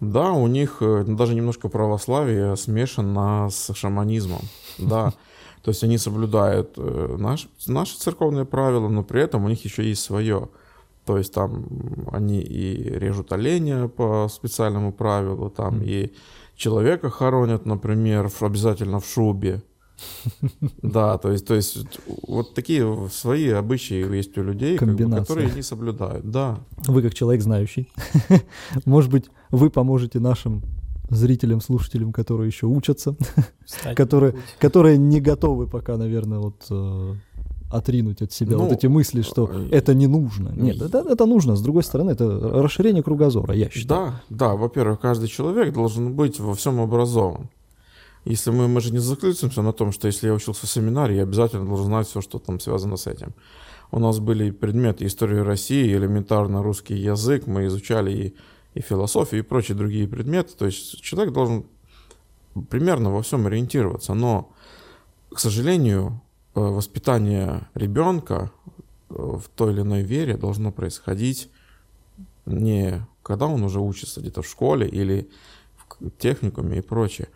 Да, 0.00 0.32
у 0.32 0.46
них 0.46 0.78
э, 0.80 1.04
даже 1.06 1.34
немножко 1.34 1.68
православие 1.68 2.56
смешано 2.56 3.48
с 3.50 3.72
шаманизмом. 3.74 4.40
Да, 4.78 5.12
то 5.62 5.70
есть 5.70 5.82
они 5.84 5.98
соблюдают 5.98 6.74
э, 6.76 7.16
наш- 7.18 7.48
наши 7.66 7.96
церковные 7.98 8.44
правила, 8.44 8.88
но 8.88 9.02
при 9.02 9.22
этом 9.22 9.44
у 9.44 9.48
них 9.48 9.64
еще 9.64 9.82
есть 9.88 10.02
свое. 10.02 10.48
То 11.06 11.18
есть 11.18 11.32
там 11.32 11.64
они 12.12 12.40
и 12.40 12.98
режут 12.98 13.32
оленя 13.32 13.88
по 13.88 14.28
специальному 14.28 14.92
правилу, 14.92 15.50
там 15.50 15.80
и 15.82 16.12
человека 16.56 17.10
хоронят, 17.10 17.64
например, 17.66 18.28
в- 18.28 18.42
обязательно 18.42 19.00
в 19.00 19.06
шубе. 19.06 19.62
Да, 20.82 21.18
то 21.18 21.30
есть, 21.32 21.46
то 21.46 21.54
есть 21.54 21.78
вот 22.26 22.54
такие 22.54 23.08
свои 23.12 23.48
обычаи 23.50 24.14
есть 24.16 24.36
у 24.38 24.42
людей, 24.42 24.76
как 24.78 24.94
бы, 24.94 25.10
которые 25.10 25.50
не 25.50 25.62
соблюдают. 25.62 26.30
Да, 26.30 26.58
вы 26.86 27.02
как 27.02 27.14
человек 27.14 27.42
знающий, 27.42 27.90
может 28.84 29.10
быть, 29.10 29.24
вы 29.50 29.70
поможете 29.70 30.20
нашим 30.20 30.62
зрителям, 31.08 31.60
слушателям, 31.60 32.12
которые 32.12 32.48
еще 32.48 32.66
учатся, 32.66 33.16
Которые- 33.94 34.34
которые 34.58 34.98
не 34.98 35.20
готовы 35.20 35.66
пока, 35.68 35.96
наверное, 35.96 36.38
вот 36.40 36.66
э, 36.70 37.14
отринуть 37.70 38.22
от 38.22 38.32
себя 38.32 38.56
Ну, 38.56 38.64
вот 38.64 38.72
эти 38.72 38.86
мысли, 38.88 39.22
что 39.22 39.48
э, 39.52 39.68
это 39.70 39.94
не 39.94 40.08
нужно. 40.08 40.48
Нет, 40.56 40.76
и- 40.76 40.84
это, 40.84 41.04
это 41.08 41.26
нужно. 41.26 41.54
С 41.54 41.62
другой 41.62 41.84
стороны, 41.84 42.10
это 42.10 42.24
расширение 42.62 43.02
кругозора, 43.04 43.54
я 43.54 43.70
считаю. 43.70 44.12
да, 44.30 44.48
да. 44.48 44.54
Во-первых, 44.56 44.98
каждый 45.00 45.28
человек 45.28 45.72
должен 45.72 46.12
быть 46.14 46.40
во 46.40 46.54
всем 46.54 46.80
образован. 46.80 47.48
Если 48.26 48.50
мы, 48.50 48.66
мы 48.66 48.80
же 48.80 48.92
не 48.92 48.98
зациклимся 48.98 49.62
на 49.62 49.72
том, 49.72 49.92
что 49.92 50.08
если 50.08 50.26
я 50.26 50.34
учился 50.34 50.66
в 50.66 50.70
семинаре, 50.70 51.16
я 51.16 51.22
обязательно 51.22 51.64
должен 51.64 51.86
знать 51.86 52.08
все, 52.08 52.20
что 52.20 52.38
там 52.38 52.60
связано 52.60 52.96
с 52.96 53.06
этим. 53.06 53.34
У 53.92 54.00
нас 54.00 54.18
были 54.18 54.50
предметы 54.50 55.06
истории 55.06 55.38
России, 55.38 55.94
элементарно 55.94 56.62
русский 56.62 56.96
язык, 56.96 57.46
мы 57.46 57.66
изучали 57.66 58.10
и, 58.10 58.34
и 58.74 58.80
философию, 58.82 59.40
и 59.40 59.44
прочие 59.44 59.76
другие 59.76 60.08
предметы. 60.08 60.56
То 60.56 60.66
есть 60.66 61.00
человек 61.00 61.32
должен 61.32 61.66
примерно 62.68 63.12
во 63.12 63.22
всем 63.22 63.46
ориентироваться. 63.46 64.12
Но, 64.14 64.50
к 65.32 65.38
сожалению, 65.38 66.20
э, 66.54 66.60
воспитание 66.60 67.68
ребенка 67.74 68.50
э, 69.08 69.14
в 69.14 69.44
той 69.54 69.72
или 69.72 69.82
иной 69.82 70.02
вере 70.02 70.36
должно 70.36 70.72
происходить 70.72 71.48
не 72.44 73.06
когда 73.26 73.46
он 73.46 73.64
уже 73.64 73.80
учится 73.80 74.20
где-то 74.20 74.42
в 74.42 74.46
школе 74.46 74.88
или 74.88 75.28
в 75.98 76.10
техникуме 76.10 76.78
и 76.78 76.80
прочее, 76.80 77.28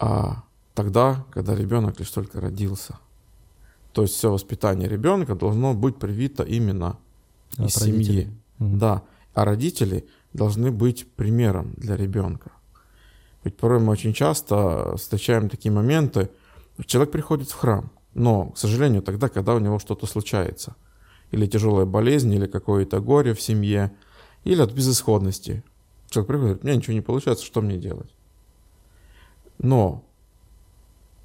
а 0.00 0.44
тогда, 0.74 1.26
когда 1.30 1.54
ребенок 1.54 1.98
лишь 2.00 2.10
только 2.10 2.40
родился. 2.40 2.98
То 3.92 4.02
есть 4.02 4.14
все 4.14 4.32
воспитание 4.32 4.88
ребенка 4.88 5.34
должно 5.34 5.74
быть 5.74 5.96
привито 5.96 6.42
именно 6.42 6.98
От 7.58 7.68
из 7.68 7.74
семьи. 7.74 7.92
родителей. 7.92 8.30
Мгм. 8.58 8.78
Да. 8.78 9.02
А 9.34 9.44
родители 9.44 10.06
должны 10.32 10.70
быть 10.70 11.06
примером 11.12 11.74
для 11.76 11.96
ребенка. 11.96 12.50
Ведь 13.44 13.56
порой 13.56 13.80
мы 13.80 13.92
очень 13.92 14.14
часто 14.14 14.96
встречаем 14.96 15.48
такие 15.48 15.72
моменты, 15.72 16.30
человек 16.86 17.10
приходит 17.12 17.50
в 17.50 17.54
храм, 17.54 17.90
но, 18.14 18.50
к 18.50 18.58
сожалению, 18.58 19.02
тогда, 19.02 19.28
когда 19.28 19.54
у 19.54 19.58
него 19.58 19.78
что-то 19.78 20.06
случается. 20.06 20.76
Или 21.30 21.46
тяжелая 21.46 21.86
болезнь, 21.86 22.32
или 22.32 22.46
какое-то 22.46 23.00
горе 23.00 23.34
в 23.34 23.40
семье, 23.40 23.92
или 24.44 24.62
от 24.62 24.72
безысходности. 24.72 25.62
Человек 26.08 26.28
приходит, 26.28 26.64
у 26.64 26.66
меня 26.66 26.76
ничего 26.76 26.94
не 26.94 27.02
получается, 27.02 27.44
что 27.44 27.60
мне 27.60 27.76
делать? 27.76 28.10
Но 29.62 30.02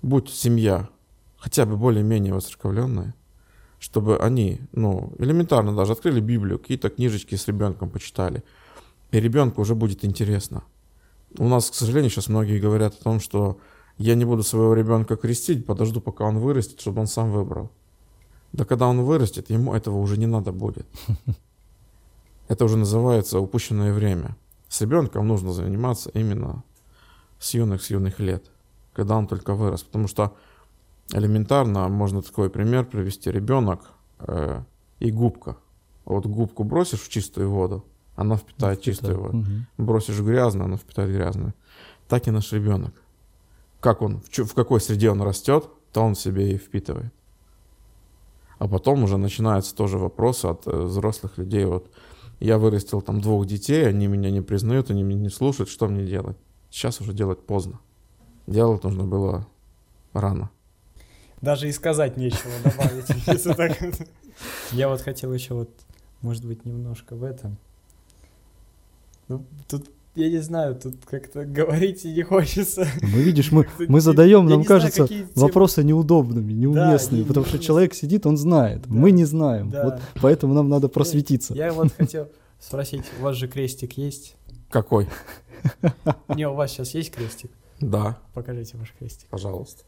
будь 0.01 0.29
семья 0.29 0.89
хотя 1.37 1.65
бы 1.65 1.77
более-менее 1.77 2.33
воцерковленная, 2.33 3.15
чтобы 3.79 4.17
они, 4.17 4.59
ну, 4.73 5.13
элементарно 5.19 5.75
даже 5.75 5.93
открыли 5.93 6.19
Библию, 6.19 6.59
какие-то 6.59 6.89
книжечки 6.89 7.35
с 7.35 7.47
ребенком 7.47 7.89
почитали, 7.89 8.43
и 9.11 9.19
ребенку 9.19 9.61
уже 9.61 9.73
будет 9.73 10.03
интересно. 10.03 10.63
У 11.37 11.47
нас, 11.47 11.69
к 11.69 11.75
сожалению, 11.75 12.09
сейчас 12.09 12.27
многие 12.27 12.59
говорят 12.59 12.95
о 12.95 13.03
том, 13.03 13.19
что 13.21 13.57
я 13.97 14.15
не 14.15 14.25
буду 14.25 14.43
своего 14.43 14.73
ребенка 14.73 15.15
крестить, 15.15 15.65
подожду, 15.65 16.01
пока 16.01 16.25
он 16.25 16.39
вырастет, 16.39 16.81
чтобы 16.81 17.01
он 17.01 17.07
сам 17.07 17.31
выбрал. 17.31 17.71
Да 18.51 18.65
когда 18.65 18.87
он 18.87 19.01
вырастет, 19.03 19.49
ему 19.49 19.73
этого 19.73 19.97
уже 19.97 20.17
не 20.17 20.27
надо 20.27 20.51
будет. 20.51 20.87
Это 22.49 22.65
уже 22.65 22.75
называется 22.75 23.39
упущенное 23.39 23.93
время. 23.93 24.35
С 24.67 24.81
ребенком 24.81 25.25
нужно 25.27 25.53
заниматься 25.53 26.09
именно 26.09 26.63
с 27.45 27.53
юных, 27.53 27.83
с 27.83 27.89
юных 27.91 28.19
лет, 28.19 28.45
когда 28.93 29.15
он 29.15 29.27
только 29.27 29.53
вырос. 29.53 29.83
Потому 29.83 30.07
что 30.07 30.35
элементарно 31.13 31.87
можно 31.89 32.21
такой 32.21 32.49
пример 32.49 32.85
привести. 32.85 33.31
Ребенок 33.31 33.91
э, 34.19 34.63
и 34.99 35.11
губка. 35.11 35.57
Вот 36.05 36.25
губку 36.25 36.63
бросишь 36.63 37.01
в 37.01 37.09
чистую 37.09 37.49
воду, 37.49 37.85
оно 38.15 38.37
впитает 38.37 38.81
чистую 38.81 39.19
воду. 39.21 39.37
Мгм. 39.37 39.67
Бросишь 39.77 40.19
грязное, 40.19 40.65
оно 40.65 40.77
впитает 40.77 41.11
грязное. 41.11 41.53
Так 42.07 42.27
и 42.27 42.31
наш 42.31 42.51
ребенок. 42.51 42.93
Как 43.79 44.01
он, 44.01 44.21
в, 44.21 44.29
в 44.29 44.53
какой 44.53 44.81
среде 44.81 45.11
он 45.11 45.21
растет, 45.21 45.69
то 45.91 46.01
он 46.01 46.15
себе 46.15 46.53
и 46.53 46.57
впитывает. 46.57 47.13
А 48.57 48.67
потом 48.67 49.03
уже 49.03 49.17
начинаются 49.17 49.75
тоже 49.75 49.97
вопросы 49.97 50.47
от 50.47 50.65
э, 50.65 50.71
взрослых 50.71 51.37
людей. 51.37 51.65
Вот 51.65 51.91
я 52.39 52.57
вырастил 52.57 53.01
там 53.01 53.21
двух 53.21 53.45
детей, 53.45 53.87
они 53.87 54.07
меня 54.07 54.31
не 54.31 54.41
признают, 54.41 54.89
они 54.89 55.03
меня 55.03 55.21
не 55.21 55.29
слушают, 55.29 55.69
что 55.69 55.87
мне 55.87 56.05
делать? 56.05 56.37
Сейчас 56.75 56.99
уже 56.99 57.13
делать 57.13 57.39
поздно. 57.39 57.79
Делать 58.47 58.83
нужно 58.83 59.05
было 59.05 59.47
рано. 60.11 60.49
Даже 61.39 61.69
и 61.69 61.71
сказать 61.71 62.17
нечего 62.17 62.51
добавить. 62.65 63.05
если 63.27 63.53
так. 63.53 63.77
Я 64.73 64.89
вот 64.89 64.99
хотел 64.99 65.33
еще 65.33 65.53
вот, 65.53 65.69
может 66.21 66.43
быть, 66.43 66.65
немножко 66.65 67.15
в 67.15 67.23
этом. 67.23 67.55
Ну, 69.29 69.45
тут, 69.69 69.89
я 70.15 70.29
не 70.29 70.39
знаю, 70.39 70.75
тут 70.75 70.95
как-то 71.05 71.45
говорить 71.45 72.03
и 72.03 72.11
не 72.11 72.23
хочется. 72.23 72.85
Ну, 73.01 73.19
видишь, 73.19 73.53
мы, 73.53 73.65
мы 73.87 74.01
задаем, 74.01 74.45
нам 74.45 74.59
не 74.59 74.65
знаю, 74.65 74.81
кажется, 74.81 75.03
какие 75.03 75.19
темы. 75.19 75.31
вопросы 75.35 75.81
неудобными, 75.81 76.51
неуместными, 76.51 77.21
не- 77.21 77.25
потому 77.25 77.45
что 77.45 77.57
не- 77.57 77.63
человек 77.67 77.93
сидит, 77.93 78.25
он 78.25 78.35
знает, 78.35 78.81
Да. 78.81 78.93
мы 78.93 79.11
не 79.11 79.23
знаем. 79.23 79.69
Да. 79.69 79.83
Вот 79.85 80.01
поэтому 80.21 80.53
нам 80.53 80.67
надо 80.67 80.89
просветиться. 80.89 81.53
Я 81.53 81.71
вот 81.71 81.93
хотел 81.93 82.27
спросить, 82.59 83.03
у 83.21 83.23
вас 83.23 83.37
же 83.37 83.47
крестик 83.47 83.93
есть? 83.93 84.35
Какой? 84.69 85.07
Не, 86.35 86.47
у 86.47 86.53
вас 86.53 86.71
сейчас 86.71 86.93
есть 86.93 87.11
крестик? 87.11 87.51
Да, 87.79 88.17
Покажите 88.33 88.77
ваш 88.77 88.93
крестик. 88.97 89.27
пожалуйста. 89.29 89.83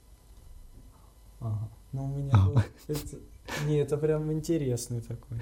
Ага. 1.40 1.70
Ну, 1.94 2.06
у 2.06 2.08
меня 2.18 2.30
Ага. 2.34 2.52
был... 2.52 2.62
это- 2.88 3.18
Не, 3.66 3.78
это 3.78 3.98
прям 3.98 4.32
интересный 4.34 5.02
такой. 5.02 5.42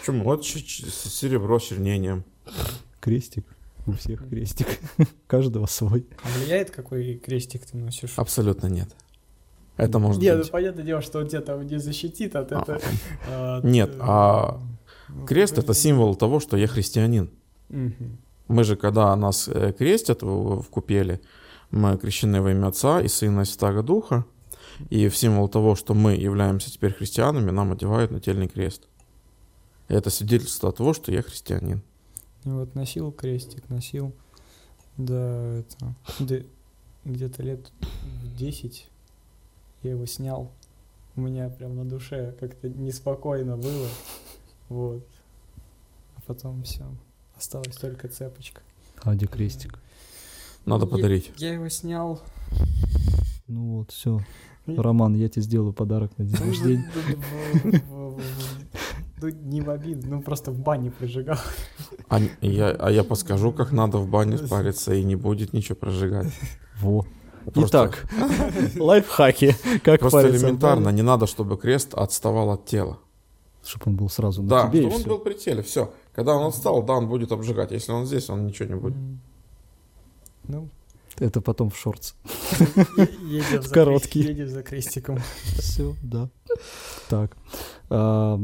Почему? 0.00 0.24
Вот 0.24 0.44
серебро 0.44 1.58
с 1.58 1.64
чернением. 1.64 2.24
Крестик. 3.00 3.44
У 3.86 3.92
всех 3.92 4.28
крестик. 4.28 4.66
Каждого 5.26 5.66
свой. 5.66 6.06
А 6.22 6.28
влияет, 6.38 6.70
какой 6.70 7.14
крестик 7.16 7.64
ты 7.64 7.76
носишь? 7.76 8.12
Абсолютно 8.16 8.66
нет. 8.66 8.88
Это 9.76 9.98
может 9.98 10.20
Нет, 10.20 10.36
ну, 10.36 10.42
быть. 10.42 10.50
понятное 10.50 10.84
дело, 10.84 11.00
что 11.00 11.20
он 11.20 11.28
тебя 11.28 11.40
там 11.40 11.64
не 11.66 11.78
защитит 11.78 12.34
от 12.36 12.52
А, 12.52 12.60
этого. 12.62 12.80
от, 13.58 13.64
Нет, 13.64 13.90
э, 13.90 13.98
а 14.00 14.60
ну, 15.08 15.24
Крест 15.24 15.56
это 15.56 15.72
символ 15.72 16.16
того, 16.16 16.40
что 16.40 16.56
я 16.56 16.66
христианин. 16.66 17.30
Мгм. 17.68 18.18
Мы 18.48 18.64
же, 18.64 18.76
когда 18.76 19.14
нас 19.16 19.48
э, 19.48 19.72
крестят 19.72 20.22
в, 20.22 20.62
купеле, 20.70 21.20
мы 21.70 21.98
крещены 21.98 22.40
во 22.40 22.50
имя 22.50 22.68
Отца 22.68 23.00
и 23.00 23.08
Сына 23.08 23.42
и 23.42 23.44
Святаго 23.44 23.82
Духа. 23.82 24.24
И 24.90 25.08
в 25.08 25.16
символ 25.16 25.48
того, 25.48 25.74
что 25.74 25.92
мы 25.94 26.14
являемся 26.14 26.70
теперь 26.70 26.94
христианами, 26.94 27.50
нам 27.50 27.72
одевают 27.72 28.10
нательный 28.10 28.48
крест. 28.48 28.88
Это 29.88 30.08
свидетельство 30.10 30.72
того, 30.72 30.94
что 30.94 31.12
я 31.12 31.22
христианин. 31.22 31.82
И 32.44 32.48
вот 32.48 32.74
носил 32.74 33.10
крестик, 33.10 33.68
носил, 33.68 34.14
да, 34.96 35.58
это, 35.58 35.94
где-то 37.04 37.42
лет 37.42 37.72
в 38.22 38.36
10 38.36 38.88
я 39.82 39.90
его 39.90 40.06
снял. 40.06 40.52
У 41.16 41.20
меня 41.20 41.48
прям 41.48 41.76
на 41.76 41.84
душе 41.84 42.34
как-то 42.38 42.68
неспокойно 42.68 43.56
было. 43.56 43.88
Вот. 44.68 45.06
А 46.16 46.20
потом 46.26 46.62
все. 46.62 46.84
Осталась 47.38 47.76
только 47.76 48.08
цепочка. 48.08 48.62
А 49.02 49.14
где 49.14 49.26
крестик? 49.26 49.78
Надо 50.66 50.86
Я- 50.86 50.90
подарить. 50.90 51.30
Я 51.36 51.52
его 51.54 51.68
снял. 51.68 52.20
Ну 53.46 53.78
вот, 53.78 53.92
все. 53.92 54.20
Роман, 54.66 55.14
я 55.14 55.28
тебе 55.28 55.42
сделаю 55.42 55.72
подарок 55.72 56.10
на 56.18 56.24
день 56.24 56.36
рождения. 56.44 56.90
Ну, 59.20 59.28
не 59.30 59.60
в 59.60 59.70
обиду, 59.70 60.06
ну 60.08 60.20
просто 60.20 60.50
в 60.52 60.58
бане 60.60 60.90
прижигал. 60.90 61.38
А, 62.08 62.20
я, 62.40 62.70
а 62.70 62.90
я 62.90 63.02
подскажу, 63.04 63.52
как 63.52 63.72
надо 63.72 63.98
в 63.98 64.08
бане 64.08 64.38
спариться, 64.38 64.94
и 64.94 65.02
не 65.04 65.16
будет 65.16 65.52
ничего 65.52 65.74
прожигать. 65.76 66.32
Во. 66.80 67.04
Просто- 67.52 67.90
Итак, 67.92 68.08
лайфхаки. 68.76 69.54
Как 69.84 70.00
Просто 70.00 70.28
элементарно, 70.28 70.90
не 70.90 71.02
надо, 71.02 71.26
чтобы 71.26 71.56
крест 71.56 71.94
отставал 71.94 72.50
от 72.50 72.66
тела. 72.66 72.98
Чтоб 73.64 73.86
он 73.88 73.96
был 73.96 74.08
сразу 74.08 74.42
на 74.42 74.48
Да, 74.48 74.68
тебе 74.68 74.78
и 74.78 74.90
чтобы 74.90 74.96
он 74.96 75.02
был 75.04 75.18
при 75.18 75.34
теле, 75.34 75.62
все. 75.62 75.92
Когда 76.18 76.34
он 76.34 76.48
отстал, 76.48 76.82
да, 76.82 76.94
он 76.94 77.06
будет 77.08 77.30
обжигать. 77.30 77.70
Если 77.70 77.92
он 77.92 78.04
здесь, 78.04 78.28
он 78.28 78.44
ничего 78.44 78.68
не 78.68 78.74
будет. 78.74 78.96
Ну, 80.48 80.68
Это 81.20 81.40
потом 81.40 81.70
в 81.70 81.76
шортс. 81.78 82.14
едем 83.22 83.62
за, 83.62 83.72
Короткий. 83.72 84.24
крест- 84.24 84.28
едем 84.30 84.48
за 84.48 84.62
крестиком. 84.64 85.18
Все, 85.60 85.94
да. 86.02 86.28
Так. 87.08 87.36
а, 87.88 88.40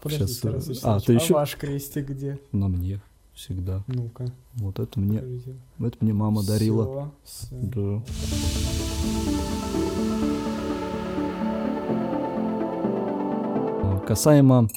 Подождите, 0.00 0.32
Щас, 0.32 0.40
Тарас 0.42 0.68
э, 0.68 0.74
а, 0.84 1.00
ты 1.00 1.14
ещё- 1.14 1.34
ваш 1.34 1.56
крестик 1.56 2.06
где? 2.08 2.38
На 2.52 2.68
мне 2.68 3.00
всегда. 3.34 3.82
Ну-ка, 3.88 4.26
Вот 4.54 4.78
это 4.78 5.00
мне, 5.00 5.18
покажите. 5.18 5.56
это 5.80 5.96
мне 6.02 6.12
мама 6.12 6.44
дарила. 6.44 7.10
Всё, 7.24 7.46
всё. 7.48 7.56
Да. 7.62 8.02
А, 13.82 14.00
Касаемо 14.06 14.58
а, 14.58 14.68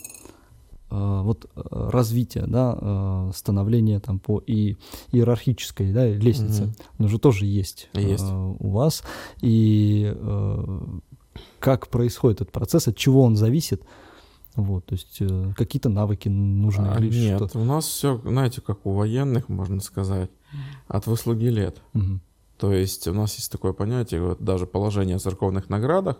вот 0.89 1.49
а, 1.56 1.91
развития, 1.91 2.45
да, 2.47 2.78
а, 2.80 3.32
становления 3.34 3.99
там 3.99 4.19
по 4.19 4.41
и 4.45 4.78
иерархической 5.12 5.93
да, 5.93 6.08
лестнице, 6.08 6.63
Мгм. 6.63 6.75
оно 6.97 7.08
же 7.08 7.19
тоже 7.19 7.45
есть, 7.45 7.89
Есть. 7.93 8.25
у 8.25 8.69
вас. 8.69 9.04
И 9.41 10.13
как 11.60 11.88
происходит 11.89 12.41
этот 12.41 12.52
процесс, 12.52 12.88
от 12.88 12.97
чего 12.97 13.23
он 13.23 13.36
зависит? 13.36 13.84
Вот, 14.56 14.86
то 14.86 14.93
есть 14.93 15.17
э, 15.21 15.54
какие-то 15.56 15.89
навыки 15.89 16.28
нужны 16.28 16.88
А, 16.88 16.99
или 16.99 17.30
нет, 17.30 17.49
что? 17.49 17.60
у 17.60 17.63
нас 17.63 17.86
все, 17.86 18.19
знаете, 18.25 18.62
как 18.62 18.86
у 18.86 18.91
военных, 18.93 19.47
можно 19.47 19.80
сказать, 19.80 20.32
от 20.88 21.08
выслуги 21.08 21.45
лет. 21.45 21.82
Мгм. 21.93 22.21
То 22.58 22.73
есть 22.73 23.08
у 23.08 23.13
нас 23.13 23.36
есть 23.36 23.52
такое 23.52 23.71
понятие, 23.71 24.21
вот 24.21 24.41
даже 24.41 24.65
положение 24.65 25.15
о 25.15 25.19
церковных 25.19 25.69
наградах, 25.69 26.17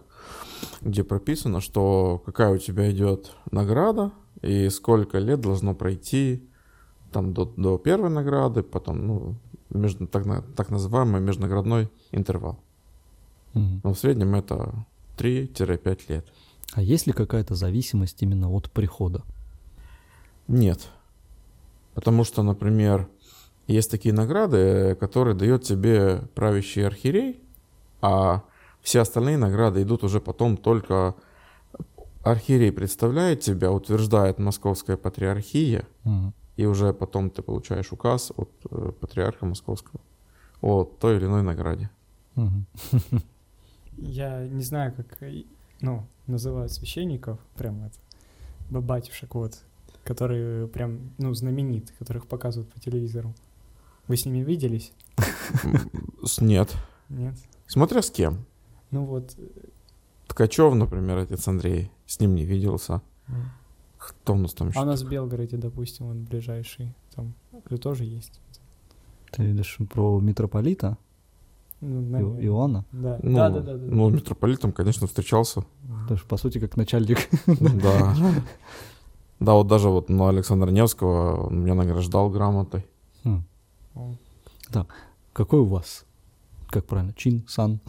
где 0.82 1.04
прописано, 1.04 1.60
что 1.60 2.22
какая 2.26 2.54
у 2.54 2.58
тебя 2.58 2.90
идет 2.92 3.32
награда 3.52 4.12
и 4.42 4.70
сколько 4.70 5.18
лет 5.20 5.42
должно 5.42 5.76
пройти 5.76 6.48
там 7.12 7.34
до, 7.34 7.46
до 7.46 7.78
первой 7.78 8.10
награды, 8.10 8.64
потом, 8.64 9.08
ну, 9.08 9.36
между, 9.70 10.08
так, 10.08 10.26
так 10.56 10.70
называемый 10.70 11.22
межнаградной 11.22 11.90
интервал. 12.12 12.60
Мгм. 13.54 13.82
Но 13.84 13.94
в 13.94 14.00
среднем 14.00 14.36
это 14.36 14.86
3-5 15.18 16.00
лет. 16.10 16.28
А 16.74 16.82
есть 16.82 17.08
ли 17.08 17.14
какая-то 17.14 17.56
зависимость 17.56 18.22
именно 18.22 18.50
от 18.50 18.70
прихода? 18.72 19.24
Нет. 20.48 20.88
Потому 21.94 22.24
что, 22.24 22.44
например, 22.44 23.08
есть 23.68 23.92
такие 23.92 24.14
награды, 24.14 24.96
которые 25.00 25.36
дает 25.36 25.64
тебе 25.64 26.24
правящий 26.36 26.86
архиерей, 26.86 27.42
а 28.02 28.44
все 28.82 29.02
остальные 29.02 29.38
награды 29.38 29.82
идут 29.82 30.04
уже 30.04 30.20
потом 30.20 30.58
только... 30.58 31.16
Архиерей 32.24 32.72
представляет 32.72 33.40
тебя, 33.42 33.72
утверждает 33.72 34.40
Московская 34.40 34.98
патриархия, 34.98 35.86
Мгм. 36.04 36.34
и 36.58 36.66
уже 36.66 36.94
потом 36.94 37.30
ты 37.30 37.42
получаешь 37.42 37.92
указ 37.94 38.32
от 38.36 38.50
э, 38.72 38.92
патриарха 39.00 39.46
Московского 39.46 40.02
о 40.62 40.84
той 40.84 41.18
или 41.18 41.26
иной 41.26 41.42
награде. 41.44 41.90
Я 43.98 44.48
не 44.48 44.64
знаю, 44.64 44.94
как, 44.96 45.22
э, 45.24 45.44
ну, 45.82 46.06
называют 46.28 46.72
священников, 46.72 47.40
прям 47.58 47.84
это, 47.86 47.96
б- 48.70 48.80
батюшек, 48.82 49.36
вот, 49.36 49.58
которые 50.04 50.68
прям, 50.68 51.12
ну, 51.18 51.34
знамениты, 51.34 51.94
которых 52.00 52.28
показывают 52.28 52.72
по 52.72 52.80
телевизору. 52.80 53.34
Вы 54.08 54.18
с 54.18 54.26
ними 54.26 54.40
виделись? 54.40 54.92
Нет. 56.40 56.74
Нет? 57.10 57.36
Смотря 57.68 58.02
с 58.02 58.10
кем. 58.10 58.46
Ну 58.92 59.06
вот, 59.06 59.36
Ткачев, 60.28 60.74
например, 60.76 61.18
отец 61.18 61.48
Андрей, 61.48 61.92
с 62.10 62.20
ним 62.20 62.34
не 62.36 62.44
виделся. 62.44 63.02
Кто 64.00 64.34
у 64.34 64.38
нас 64.38 64.54
там 64.54 64.70
еще? 64.70 64.80
а 64.80 64.84
у 64.84 64.86
нас 64.86 65.04
в 65.04 65.10
Белгороде, 65.10 65.58
допустим, 65.58 66.08
он 66.08 66.24
ближайший, 66.24 66.96
там 67.14 67.34
же 67.70 67.78
тоже 67.78 68.04
есть. 68.06 68.40
Ты 69.32 69.44
видишь 69.44 69.78
про 69.94 70.20
митрополита 70.20 70.98
Ну, 71.82 72.02
наверное. 72.02 72.42
Иоанна? 72.46 72.86
Да. 72.92 73.20
Ну, 73.22 73.36
да, 73.36 73.50
да, 73.50 73.60
да, 73.60 73.74
да. 73.78 73.86
ну, 73.96 74.10
митрополитом, 74.10 74.72
конечно, 74.72 75.06
встречался. 75.06 75.66
Тоже, 76.08 76.24
по 76.26 76.38
сути, 76.38 76.60
как 76.60 76.78
начальник. 76.78 77.20
Да. 77.84 78.16
Да, 79.40 79.54
вот 79.54 79.68
даже 79.68 79.88
вот 79.90 80.10
на 80.10 80.30
Александра 80.30 80.70
Невского 80.72 81.48
он 81.48 81.62
меня 81.62 81.74
награждал 81.76 82.30
грамотой. 82.30 82.86
Хм. 83.24 83.44
О, 83.96 84.16
Какой 85.32 85.60
у 85.60 85.66
вас, 85.66 86.06
как 86.68 86.86
правильно, 86.86 87.14
чин, 87.14 87.46
сан, 87.48 87.80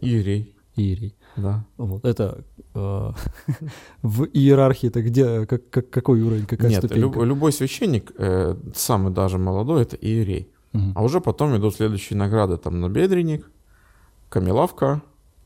Иерей, 0.00 0.54
иерей? 0.76 1.14
Да. 1.38 1.64
Вот 1.76 2.04
это 2.04 2.44
э, 2.74 3.12
в 4.02 4.24
иерархии 4.24 4.88
это 4.88 5.02
где, 5.02 5.46
как, 5.46 5.70
как- 5.70 5.90
какой 5.90 6.20
уровень, 6.22 6.46
какая 6.46 6.68
Нет, 6.70 6.78
ступенька? 6.84 7.00
люб- 7.18 7.24
любой 7.24 7.52
священник, 7.52 8.12
э, 8.18 8.56
самый 8.74 9.12
даже 9.12 9.38
молодой, 9.38 9.82
это 9.82 9.96
иерей. 9.96 10.50
Мгм. 10.72 10.92
А 10.96 11.02
уже 11.02 11.20
потом 11.20 11.56
идут 11.56 11.74
следующие 11.76 12.16
награды, 12.18 12.56
там 12.58 12.80
набедренник, 12.80 13.50
камелавка, 14.28 15.00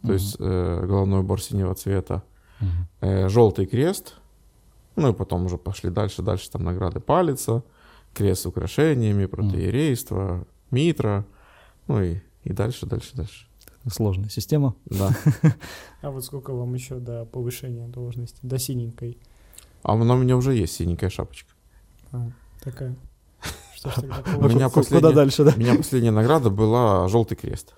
то 0.05 0.13
есть 0.13 0.37
э, 0.41 0.85
головной 0.87 1.21
убор 1.21 1.41
синего 1.41 1.75
цвета, 1.75 2.23
Мгм. 2.61 2.71
э, 3.01 3.29
желтый 3.29 3.67
крест 3.67 4.15
Ну 4.97 5.11
и 5.11 5.15
потом 5.15 5.47
уже 5.47 5.57
пошли 5.57 5.91
дальше, 5.91 6.23
дальше 6.23 6.51
там 6.51 6.65
награды 6.65 7.01
палица, 7.01 7.63
крест 8.15 8.43
с 8.43 8.47
украшениями, 8.47 9.27
протеерейство, 9.27 10.47
митра, 10.71 11.25
ну 11.89 12.03
и, 12.03 12.17
и 12.45 12.53
дальше, 12.53 12.85
дальше, 12.87 13.11
дальше. 13.15 13.47
Сложная 13.91 14.29
система. 14.29 14.75
Да. 14.87 15.11
А 16.03 16.11
вот 16.11 16.25
сколько 16.25 16.53
вам 16.53 16.73
еще 16.75 16.99
до 16.99 17.25
повышения 17.25 17.89
должности, 17.89 18.39
до 18.43 18.59
синенькой? 18.59 19.19
А 19.83 19.95
у 19.95 19.99
меня 19.99 20.37
уже 20.37 20.55
есть 20.55 20.75
синенькая 20.75 21.11
шапочка. 21.11 21.51
А, 22.13 22.31
такая. 22.63 22.95
Что 23.75 23.91
ж 23.91 23.95
тогда 23.95 24.23
У 24.37 24.43
меня 24.49 24.69
Куда 24.69 24.71
последняя- 24.71 25.13
дальше, 25.13 25.45
да? 25.45 25.53
У 25.57 25.59
меня 25.59 25.75
последняя 25.75 26.13
награда 26.13 26.51
была 26.51 27.09
желтый 27.09 27.37
крест. 27.37 27.75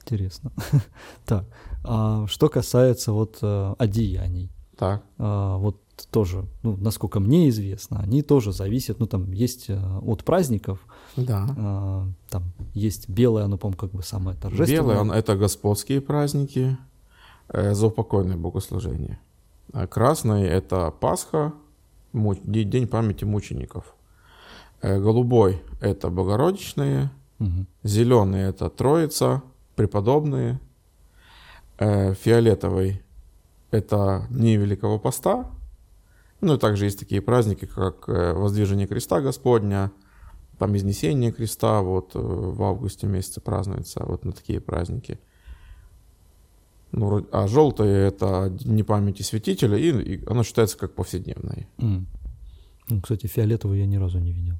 Интересно. 0.00 0.52
Так, 1.26 1.44
а 1.82 2.26
что 2.26 2.48
касается 2.48 3.12
вот 3.12 3.38
э, 3.42 3.74
одеяний, 3.78 4.50
Так. 4.76 5.02
а, 5.18 5.56
вот 5.58 5.80
тоже, 6.10 6.44
ну, 6.62 6.76
насколько 6.76 7.20
мне 7.20 7.48
известно, 7.48 8.00
они 8.00 8.22
тоже 8.22 8.52
зависят, 8.52 9.00
ну, 9.00 9.06
там 9.06 9.32
есть 9.32 9.70
э, 9.70 9.80
от 10.02 10.24
праздников, 10.24 10.78
Да. 11.16 11.46
а, 11.58 12.06
там 12.30 12.42
есть 12.74 13.08
белое, 13.08 13.44
оно, 13.44 13.58
по-моему, 13.58 13.78
как 13.78 13.90
бы 13.92 14.02
самое 14.02 14.36
торжественное. 14.36 14.82
Белый, 14.82 14.98
он, 14.98 15.10
это 15.12 15.36
господские 15.36 16.00
праздники, 16.00 16.76
э, 17.48 17.74
заупокойное 17.74 18.36
богослужение. 18.36 19.18
А 19.72 19.86
красный— 19.86 20.42
это 20.58 20.90
Пасха, 21.00 21.52
му- 22.12 22.34
де- 22.44 22.64
День 22.64 22.86
памяти 22.86 23.24
мучеников. 23.24 23.84
Э, 24.82 24.98
Голубой— 25.00 25.62
это 25.80 26.10
Богородичные, 26.10 27.10
Мгм. 27.38 27.66
Зеленый— 27.82 28.42
это 28.50 28.68
Троица, 28.70 29.42
преподобные. 29.76 30.58
Э, 31.78 32.14
Фиолетовый— 32.14 33.02
это 33.72 34.26
Дни 34.30 34.56
Великого 34.56 34.98
Поста. 34.98 35.46
Ну 36.44 36.56
и 36.56 36.58
также 36.58 36.84
есть 36.84 36.98
такие 36.98 37.22
праздники, 37.22 37.64
как 37.64 38.06
э, 38.06 38.34
Воздвижение 38.34 38.86
Креста 38.86 39.22
Господня, 39.22 39.90
там 40.58 40.76
Изнесение 40.76 41.32
Креста, 41.32 41.80
вот 41.80 42.14
э, 42.14 42.18
в 42.18 42.62
августе 42.62 43.06
месяце 43.06 43.40
празднуется, 43.40 44.04
вот 44.04 44.26
на 44.26 44.32
такие 44.32 44.60
праздники. 44.60 45.18
Ну, 46.92 47.26
а 47.32 47.48
желтое— 47.48 48.08
это 48.08 48.50
Дни 48.50 48.82
памяти 48.82 49.22
святителя, 49.22 49.78
и, 49.78 50.16
и 50.16 50.24
оно 50.26 50.42
считается 50.42 50.76
как 50.76 50.94
повседневное. 50.94 51.66
М. 51.78 52.06
Ну, 52.88 53.00
кстати, 53.00 53.26
фиолетовый 53.26 53.78
я 53.78 53.86
ни 53.86 53.96
разу 53.96 54.18
не 54.18 54.32
видел. 54.32 54.56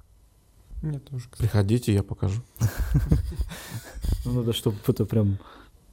Мне 0.81 1.01
тоже, 1.01 1.25
кстати. 1.25 1.43
Приходите, 1.43 1.93
я 1.93 2.03
покажу. 2.03 2.41
Ну, 4.25 4.33
надо, 4.33 4.55
чтобы 4.55 4.79
это 4.87 5.05
прям 5.05 5.39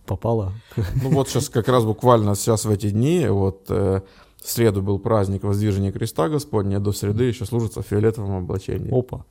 попало. 0.06 0.54
Ну 1.02 1.10
вот 1.12 1.28
сейчас 1.28 1.50
как 1.50 1.68
раз 1.68 1.84
буквально 1.84 2.36
сейчас 2.36 2.66
в 2.66 2.72
эти 2.72 2.90
дни, 2.90 3.28
вот 3.28 3.66
э, 3.70 4.02
в 4.44 4.50
среду 4.50 4.82
был 4.82 4.98
праздник 5.00 5.44
Воздвижения 5.44 5.92
Креста 5.92 6.28
Господня, 6.30 6.80
до 6.80 6.92
среды 6.92 7.26
еще 7.26 7.46
служится 7.46 7.82
в 7.82 7.86
фиолетовом 7.86 8.32
облачении. 8.44 8.90
Опа. 8.92 9.26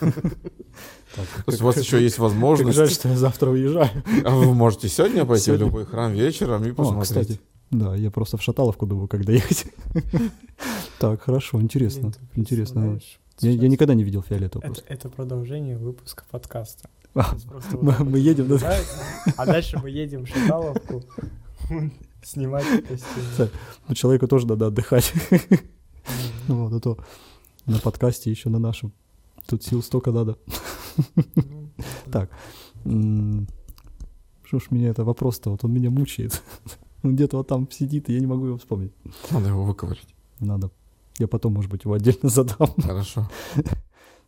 То 0.00 1.22
есть 1.46 1.62
у 1.62 1.64
вас 1.64 1.76
еще 1.76 2.02
есть 2.02 2.16
Как 2.16 2.24
жаль, 2.24 2.30
возможность, 2.32 2.92
что 2.94 3.08
я 3.08 3.16
завтра 3.16 3.50
уезжаю. 3.50 3.90
а 4.24 4.30
вы 4.34 4.54
можете 4.54 4.88
сегодня 4.88 5.24
пойти 5.24 5.50
в 5.52 5.56
любой 5.56 5.84
храм 5.86 6.12
вечером 6.12 6.64
и 6.64 6.72
посмотреть. 6.72 7.40
да, 7.70 7.94
я 7.96 8.10
просто 8.10 8.36
в 8.36 8.42
Шаталовку 8.42 8.86
думаю, 8.86 9.08
когда 9.08 9.32
ехать. 9.32 9.66
Так, 10.98 11.22
хорошо, 11.22 11.60
интересно. 11.60 12.12
Интересно. 12.34 12.98
Я, 13.40 13.68
никогда 13.68 13.94
не 13.94 14.02
видел 14.02 14.22
фиолетового 14.22 14.74
Это, 14.88 15.08
продолжение 15.08 15.76
выпуска 15.76 16.24
подкаста. 16.28 16.88
А, 17.14 17.34
мы- 17.46 17.60
так 17.60 17.72
вот 17.74 18.00
мы 18.00 18.18
едем, 18.18 18.48
да? 18.48 18.76
А 19.36 19.46
дальше 19.46 19.78
мы 19.80 19.90
едем 19.90 20.24
в 20.24 20.28
Шаталовку 20.28 21.04
снимать 22.22 22.64
костюм. 22.88 23.48
Ну, 23.88 23.94
человеку 23.94 24.28
тоже 24.28 24.46
надо 24.46 24.66
отдыхать. 24.68 25.12
Ну 26.48 26.64
Вот, 26.64 26.72
а 26.72 26.80
то 26.80 26.98
на 27.66 27.78
подкасте 27.78 28.30
еще 28.30 28.48
на 28.48 28.58
нашем. 28.58 28.92
Тут 29.46 29.62
сил 29.62 29.82
столько 29.82 30.10
надо. 30.12 30.38
Ну, 31.14 31.70
Так. 32.10 32.30
Что 32.84 34.58
ж 34.58 34.70
меня 34.70 34.88
это 34.88 35.04
вопрос-то, 35.04 35.50
вот 35.50 35.64
он 35.64 35.72
меня 35.74 35.90
мучает. 35.90 36.42
Он 37.04 37.14
где-то 37.14 37.36
вот 37.36 37.46
там 37.46 37.70
сидит, 37.70 38.08
и 38.08 38.14
я 38.14 38.20
не 38.20 38.26
могу 38.26 38.46
его 38.46 38.56
вспомнить. 38.58 38.92
Надо 39.30 39.48
его 39.50 39.62
выковырить. 39.64 40.08
Надо. 40.40 40.70
Я 41.18 41.28
потом, 41.28 41.52
может 41.54 41.70
быть, 41.70 41.84
его 41.84 41.92
отдельно 41.94 42.28
задам. 42.28 42.74
Хорошо. 42.82 43.28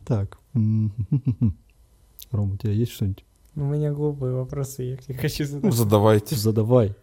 Так. 0.05 0.37
Ром, 0.53 2.51
у 2.53 2.57
тебя 2.57 2.71
есть 2.71 2.91
что-нибудь? 2.93 3.25
У 3.55 3.61
меня 3.65 3.91
глупые 3.91 4.33
вопросы, 4.33 4.83
я 4.83 4.93
их 4.93 5.09
не 5.09 5.15
хочу 5.15 5.43
Ну, 5.43 5.49
задать. 5.49 5.73
задавайте. 5.73 6.35
Задавай. 6.37 6.95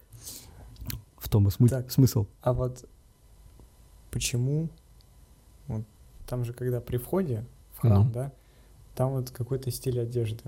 В 1.28 1.30
том 1.30 1.46
и 1.46 1.50
смы- 1.50 1.68
Так. 1.68 1.90
смысл. 1.90 2.24
А 2.40 2.54
вот 2.54 2.86
почему, 4.10 4.70
вот 5.66 5.82
там 6.26 6.42
же 6.46 6.54
когда 6.54 6.80
при 6.80 6.96
входе 6.96 7.44
в 7.76 7.80
храм, 7.82 8.06
Ну. 8.06 8.10
да, 8.12 8.32
там 8.94 9.10
вот 9.10 9.30
какой-то 9.30 9.70
стиль 9.70 10.00
одежды. 10.00 10.42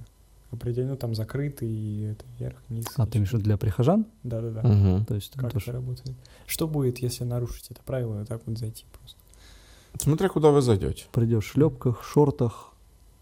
Определенно 0.51 0.97
там 0.97 1.15
закрытый, 1.15 1.69
и 1.69 2.03
это 2.13 2.25
вверх, 2.39 2.57
вниз. 2.71 2.87
А, 2.97 3.07
ты 3.07 3.19
имеешь 3.19 3.29
в 3.29 3.35
виду 3.35 3.45
для 3.45 3.59
прихожан? 3.59 4.07
Да-да-да. 4.23 5.05
То 5.05 5.15
есть 5.15 5.35
Как 5.35 5.53
тоже- 5.53 5.67
это 5.67 5.73
работает? 5.75 6.17
Что 6.47 6.67
будет, 6.67 6.99
если 7.01 7.25
нарушить 7.25 7.71
это 7.71 7.83
правило 7.83 8.15
и 8.17 8.19
вот 8.21 8.29
так 8.29 8.41
вот 8.47 8.57
зайти 8.59 8.87
просто? 8.99 9.19
Смотря 9.99 10.31
куда 10.31 10.49
вы 10.51 10.63
зайдете. 10.63 11.05
придешь 11.13 11.45
в 11.45 11.49
шлепках, 11.53 12.03
шортах, 12.03 12.70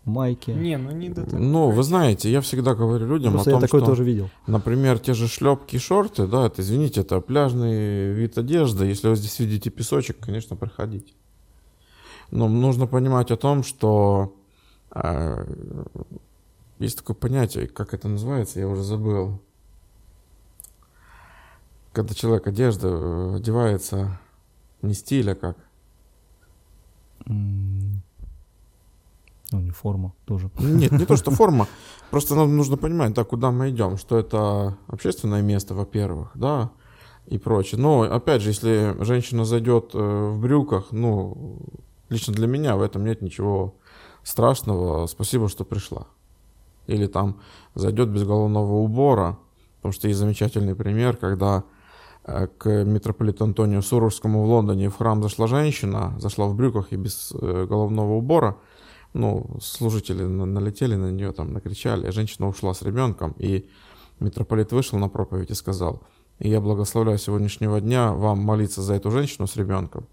майке. 0.08 0.54
Не, 0.54 0.76
ну 0.76 0.90
не 0.90 1.08
до 1.08 1.24
того. 1.24 1.42
Ну, 1.42 1.70
вы 1.70 1.82
знаете, 1.82 2.30
я 2.30 2.40
всегда 2.40 2.74
говорю 2.74 3.06
людям 3.06 3.32
Просто 3.34 3.50
о 3.50 3.52
я 3.52 3.58
том, 3.58 3.66
такое 3.66 3.80
что... 3.80 3.90
тоже 3.90 4.04
видел. 4.04 4.30
Например, 4.46 4.98
те 4.98 5.14
же 5.14 5.28
шлепки 5.28 5.76
и 5.76 5.78
шорты, 5.78 6.26
да, 6.26 6.46
это, 6.46 6.62
извините, 6.62 7.02
это 7.02 7.20
пляжный 7.20 8.12
вид 8.12 8.38
одежды. 8.38 8.86
Если 8.86 9.08
вы 9.08 9.16
здесь 9.16 9.38
видите 9.38 9.70
песочек, 9.70 10.18
конечно, 10.20 10.56
проходите. 10.56 11.12
Но 12.30 12.48
нужно 12.48 12.86
понимать 12.86 13.30
о 13.30 13.36
том, 13.36 13.62
что 13.62 14.34
э, 14.94 15.46
есть 16.78 16.98
такое 16.98 17.16
понятие, 17.16 17.66
как 17.66 17.94
это 17.94 18.08
называется, 18.08 18.60
я 18.60 18.68
уже 18.68 18.82
забыл. 18.82 19.40
Когда 21.92 22.14
человек 22.14 22.46
одежда 22.46 22.88
э, 22.88 23.36
одевается 23.36 24.20
не 24.82 24.94
стиля, 24.94 25.34
как. 25.34 25.56
М, 27.26 28.02
Ну, 29.50 29.60
не 29.60 29.70
форма 29.70 30.12
тоже. 30.26 30.50
Нет, 30.58 30.92
не 30.92 31.06
то, 31.06 31.16
что 31.16 31.30
форма. 31.32 31.66
Просто 32.10 32.34
нам 32.34 32.56
нужно 32.56 32.76
понимать, 32.76 33.14
да, 33.14 33.24
куда 33.24 33.50
мы 33.50 33.70
идем, 33.70 33.96
что 33.96 34.18
это 34.18 34.76
общественное 34.88 35.42
место, 35.42 35.74
во-первых, 35.74 36.32
да, 36.34 36.70
и 37.26 37.38
прочее. 37.38 37.80
Но, 37.80 38.02
опять 38.02 38.42
же, 38.42 38.50
если 38.50 38.96
женщина 39.00 39.44
зайдет 39.44 39.90
э, 39.94 39.98
в 39.98 40.40
брюках, 40.40 40.88
ну, 40.92 41.58
лично 42.08 42.34
для 42.34 42.46
меня 42.46 42.76
в 42.76 42.82
этом 42.82 43.04
нет 43.04 43.22
ничего 43.22 43.74
страшного. 44.22 45.06
Спасибо, 45.06 45.48
что 45.48 45.64
пришла. 45.64 46.06
Или 46.86 47.06
там 47.06 47.40
зайдет 47.74 48.08
без 48.08 48.24
головного 48.24 48.74
убора, 48.74 49.38
потому 49.76 49.92
что 49.92 50.08
есть 50.08 50.18
замечательный 50.18 50.74
пример, 50.74 51.16
когда 51.16 51.64
э, 52.24 52.46
к 52.46 52.84
митрополиту 52.84 53.44
Антонию 53.44 53.82
Сурожскому 53.82 54.42
в 54.42 54.46
Лондоне 54.46 54.88
в 54.88 54.96
храм 54.96 55.22
зашла 55.22 55.46
женщина, 55.46 56.14
зашла 56.18 56.46
в 56.46 56.54
брюках 56.54 56.92
и 56.92 56.96
без 56.96 57.32
э, 57.32 57.66
головного 57.66 58.14
убора, 58.14 58.56
ну, 59.18 59.58
служители 59.60 60.22
на- 60.22 60.46
налетели 60.46 60.94
на 60.94 61.10
нее, 61.10 61.32
там, 61.32 61.52
накричали, 61.52 62.06
а 62.06 62.12
женщина 62.12 62.48
ушла 62.48 62.72
с 62.72 62.82
ребенком, 62.82 63.34
и 63.38 63.68
митрополит 64.20 64.72
вышел 64.72 64.98
на 64.98 65.08
проповедь 65.08 65.50
и 65.50 65.54
сказал, 65.54 66.02
«И 66.38 66.48
я 66.48 66.60
благословляю 66.60 67.18
сегодняшнего 67.18 67.80
дня 67.80 68.12
вам 68.12 68.38
молиться 68.38 68.80
за 68.82 68.94
эту 68.94 69.10
женщину 69.10 69.46
с 69.46 69.56
ребенком, 69.56 70.06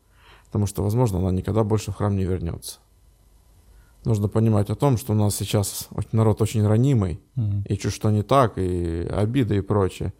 потому 0.48 0.66
что, 0.68 0.84
возможно, 0.84 1.20
она 1.20 1.32
никогда 1.32 1.64
больше 1.64 1.92
в 1.92 1.96
храм 1.96 2.16
не 2.16 2.26
вернется. 2.26 2.80
Нужно 4.06 4.28
понимать 4.28 4.70
о 4.70 4.76
том, 4.76 4.98
что 4.98 5.14
у 5.14 5.16
нас 5.16 5.36
сейчас 5.36 5.88
народ 6.12 6.42
очень 6.42 6.68
ранимый, 6.68 7.20
Мгм. 7.36 7.64
и 7.70 7.78
чуть 7.78 7.94
что 7.94 8.12
не 8.12 8.24
так, 8.24 8.58
и 8.58 9.08
обиды 9.12 9.58
и 9.58 9.62
прочее. 9.62 10.14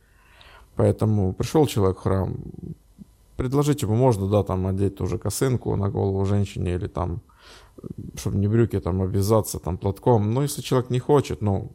Поэтому 0.76 1.34
пришел 1.34 1.68
человек 1.68 1.98
в 1.98 2.02
храм, 2.02 2.36
предложить 3.36 3.82
ему 3.82 3.96
можно, 3.96 4.28
да, 4.28 4.44
там 4.44 4.68
одеть 4.68 4.96
ту 4.98 5.08
же 5.08 5.18
косынку 5.18 5.76
на 5.76 5.90
голову 5.90 6.26
женщине 6.26 6.76
или 6.76 6.88
там, 6.88 7.22
чтобы 8.16 8.38
не 8.38 8.48
брюки, 8.48 8.80
там 8.80 9.02
обвязаться 9.02 9.60
там 9.60 9.78
платком. 9.78 10.34
Но 10.34 10.42
если 10.42 10.62
человек 10.62 10.90
не 10.90 11.00
хочет, 11.00 11.42
ну, 11.42 11.72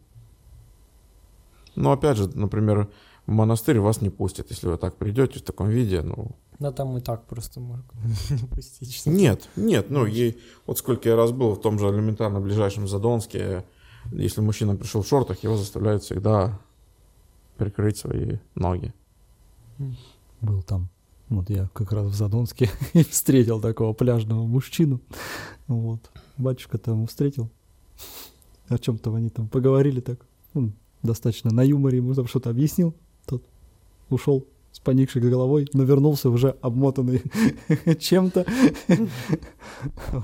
ну 1.76 1.90
опять 1.90 2.16
же, 2.16 2.28
например, 2.34 2.88
в 3.26 3.32
монастырь 3.32 3.78
вас 3.78 4.00
не 4.00 4.10
пустят, 4.10 4.50
если 4.50 4.68
вы 4.68 4.76
так 4.76 4.96
придете 4.96 5.38
в 5.38 5.42
таком 5.42 5.68
виде, 5.68 6.02
ну, 6.02 6.32
Да 6.58 6.72
там 6.72 6.96
и 6.96 7.00
так 7.00 7.26
просто 7.26 7.60
можно 7.60 7.84
не 8.30 8.46
пустить. 8.54 9.06
нет, 9.06 9.48
нет, 9.56 9.90
ну, 9.90 10.06
ей, 10.06 10.38
вот 10.66 10.78
сколько 10.78 11.08
я 11.08 11.16
раз 11.16 11.30
был 11.32 11.52
в 11.52 11.60
том 11.60 11.78
же 11.78 11.86
элементарно 11.86 12.40
ближайшем 12.40 12.88
Задонске, 12.88 13.64
если 14.12 14.40
мужчина 14.40 14.76
пришел 14.76 15.02
в 15.02 15.06
шортах, 15.06 15.42
его 15.44 15.56
заставляют 15.56 16.02
всегда 16.02 16.58
прикрыть 17.56 17.98
свои 17.98 18.38
ноги. 18.54 18.94
Был 20.40 20.62
там. 20.62 20.88
Вот 21.30 21.48
я 21.48 21.68
как 21.72 21.92
раз 21.92 22.08
в 22.08 22.14
Задонске 22.14 22.68
встретил 23.08 23.60
такого 23.60 23.92
пляжного 23.92 24.44
мужчину. 24.46 25.00
Вот. 25.68 26.10
Батюшка 26.36 26.76
там 26.76 27.06
встретил. 27.06 27.48
О 28.68 28.76
чем-то 28.78 29.14
они 29.14 29.30
там 29.30 29.48
поговорили 29.48 30.00
так. 30.00 30.18
Он 30.54 30.72
достаточно 31.02 31.52
на 31.52 31.62
юморе 31.62 31.98
ему 31.98 32.14
там 32.14 32.26
что-то 32.26 32.50
объяснил. 32.50 32.94
Тот 33.26 33.44
ушел. 34.10 34.44
с 34.72 34.80
поникшей 34.80 35.22
головой, 35.22 35.68
но 35.72 35.84
вернулся 35.84 36.30
уже 36.30 36.56
обмотанный 36.60 37.22
чем-то. 37.98 38.44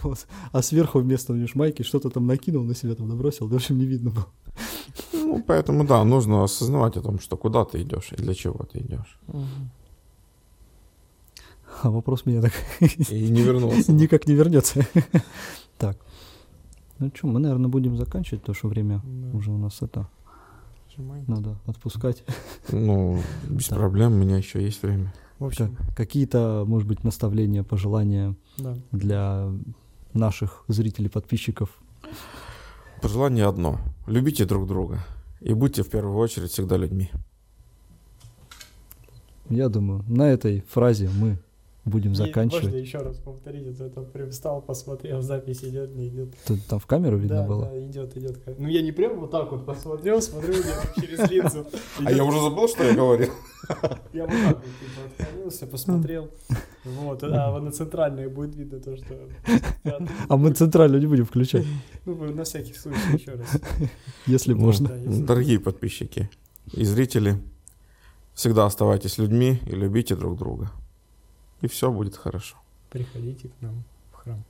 Вот. 0.02 0.26
А 0.52 0.60
сверху 0.60 0.98
вместо 0.98 1.32
видишь, 1.32 1.54
майки 1.54 1.82
что-то 1.82 2.10
там 2.10 2.26
накинул 2.26 2.64
на 2.64 2.74
себя, 2.74 2.94
там 2.94 3.08
набросил, 3.08 3.48
да, 3.48 3.54
в 3.54 3.56
общем, 3.56 3.78
не 3.78 3.86
видно 3.86 4.10
было. 4.10 4.26
Ну, 5.12 5.42
поэтому, 5.46 5.86
да, 5.86 6.04
нужно 6.04 6.44
осознавать 6.44 6.96
о 6.96 7.02
том, 7.02 7.18
что 7.20 7.36
куда 7.36 7.64
ты 7.64 7.82
идешь 7.82 8.12
и 8.12 8.16
для 8.16 8.34
чего 8.34 8.64
ты 8.64 8.80
идешь. 8.80 9.18
А 11.82 11.90
вопрос 11.90 12.24
меня 12.26 12.40
так 12.42 12.52
И 13.10 13.28
не 13.30 13.42
вернулся. 13.42 13.92
никак 13.92 14.26
не 14.26 14.34
вернется. 14.34 14.86
Так. 15.78 15.98
Ну 16.98 17.10
что, 17.14 17.26
мы, 17.26 17.38
наверное, 17.40 17.68
будем 17.68 17.96
заканчивать, 17.98 18.40
потому 18.40 18.54
что 18.56 18.68
время 18.68 19.02
Да. 19.04 19.36
уже 19.36 19.50
у 19.50 19.58
нас 19.58 19.82
это 19.82 20.08
надо 21.26 21.58
отпускать. 21.66 22.24
Ну, 22.72 23.20
без 23.50 23.68
Да. 23.68 23.76
проблем, 23.76 24.12
у 24.12 24.16
меня 24.16 24.38
еще 24.38 24.62
есть 24.62 24.82
время. 24.82 25.12
В 25.38 25.44
общем, 25.44 25.76
Как- 25.76 25.96
Какие-то, 25.96 26.64
может 26.66 26.88
быть, 26.88 27.04
наставления, 27.04 27.62
пожелания 27.62 28.34
да. 28.56 28.74
для 28.92 29.52
наших 30.14 30.64
зрителей, 30.68 31.10
подписчиков. 31.10 31.68
Пожелание 33.02 33.46
одно. 33.46 33.78
Любите 34.06 34.46
друг 34.46 34.66
друга. 34.66 35.00
И 35.42 35.52
будьте 35.52 35.82
в 35.82 35.90
первую 35.90 36.16
очередь 36.16 36.50
всегда 36.50 36.78
людьми. 36.78 37.10
Я 39.50 39.68
думаю, 39.68 40.02
на 40.08 40.22
этой 40.30 40.62
фразе 40.62 41.10
мы 41.10 41.38
будем 41.86 42.12
И 42.12 42.14
заканчивать. 42.16 42.64
Можно 42.64 42.78
еще 42.78 42.98
раз 42.98 43.16
повторить, 43.16 43.68
а 43.68 43.74
то 43.74 43.84
это 43.86 44.02
прям 44.02 44.30
встал, 44.30 44.60
посмотрел, 44.60 45.22
запись 45.22 45.62
идет, 45.62 45.94
не 45.94 46.08
идет. 46.08 46.34
Тут 46.44 46.62
там 46.66 46.80
в 46.80 46.86
камеру 46.86 47.16
видно 47.16 47.36
да, 47.42 47.46
было. 47.46 47.66
да, 47.66 47.86
идет, 47.86 48.16
идет. 48.16 48.38
Ну 48.58 48.68
я 48.68 48.82
не 48.82 48.92
прям 48.92 49.20
вот 49.20 49.30
так 49.30 49.50
вот 49.52 49.64
посмотрел, 49.64 50.20
смотрю 50.20 50.54
через 50.96 51.30
линзу. 51.30 51.66
А 52.04 52.12
я 52.12 52.24
уже 52.24 52.40
забыл, 52.40 52.68
что 52.68 52.84
я 52.84 52.94
говорил. 52.94 53.30
Я 54.12 54.26
вот 54.26 54.32
так 54.32 54.56
вот 54.56 54.64
типа 54.64 55.24
отклонился, 55.24 55.66
посмотрел. 55.66 56.30
Вот, 56.84 57.22
а 57.22 57.52
вот 57.52 57.62
на 57.62 57.72
центральной 57.72 58.28
будет 58.28 58.54
видно 58.56 58.80
то, 58.80 58.96
что... 58.96 59.14
А 60.28 60.36
мы 60.36 60.52
центральную 60.52 61.00
не 61.00 61.06
будем 61.06 61.24
включать, 61.24 61.64
Ну, 62.04 62.14
на 62.32 62.44
всякий 62.44 62.74
случай 62.74 62.98
еще 63.14 63.32
раз. 63.32 63.60
если 64.26 64.54
можно. 64.54 64.88
Дорогие 65.06 65.60
подписчики 65.60 66.30
и 66.72 66.84
зрители, 66.84 67.38
всегда 68.34 68.66
оставайтесь 68.66 69.18
людьми 69.18 69.60
и 69.66 69.70
любите 69.70 70.16
друг 70.16 70.36
друга. 70.36 70.70
И 71.60 71.68
все 71.68 71.90
будет 71.90 72.16
хорошо. 72.16 72.56
Приходите 72.90 73.48
к 73.48 73.62
нам 73.62 73.84
в 74.12 74.16
храм. 74.16 74.44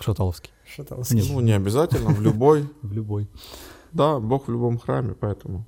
Шаталовский. 0.00 0.50
Шаталовский. 0.64 1.16
Нет. 1.16 1.26
Ну, 1.30 1.40
не 1.40 1.52
обязательно, 1.52 2.10
в 2.10 2.20
любой. 2.20 2.68
В 2.82 2.92
любой. 2.92 3.28
Да, 3.92 4.18
Бог 4.20 4.48
в 4.48 4.50
любом 4.50 4.78
храме, 4.78 5.14
поэтому. 5.14 5.66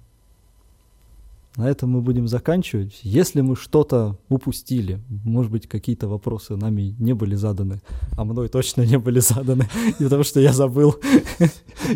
На 1.56 1.70
этом 1.70 1.90
мы 1.90 2.00
будем 2.00 2.26
заканчивать. 2.26 2.98
Если 3.02 3.40
мы 3.40 3.54
что-то 3.54 4.18
упустили, 4.28 5.00
может 5.24 5.52
быть, 5.52 5.68
какие-то 5.68 6.08
вопросы 6.08 6.56
нами 6.56 6.96
не 6.98 7.12
были 7.12 7.36
заданы, 7.36 7.80
а 8.16 8.24
мной 8.24 8.48
точно 8.48 8.82
не 8.82 8.98
были 8.98 9.20
заданы, 9.20 9.68
потому 9.98 10.24
что 10.24 10.40
я 10.40 10.52
забыл. 10.52 10.96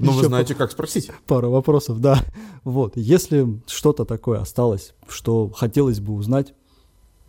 Ну, 0.01 0.13
вы 0.13 0.25
знаете, 0.25 0.55
как 0.55 0.71
спросить. 0.71 1.11
пару 1.27 1.51
вопросов, 1.51 2.01
да. 2.01 2.23
Вот, 2.63 2.97
если 2.97 3.61
что-то 3.67 4.05
такое 4.05 4.39
осталось, 4.41 4.93
что 5.09 5.49
хотелось 5.49 5.99
бы 5.99 6.13
узнать, 6.13 6.53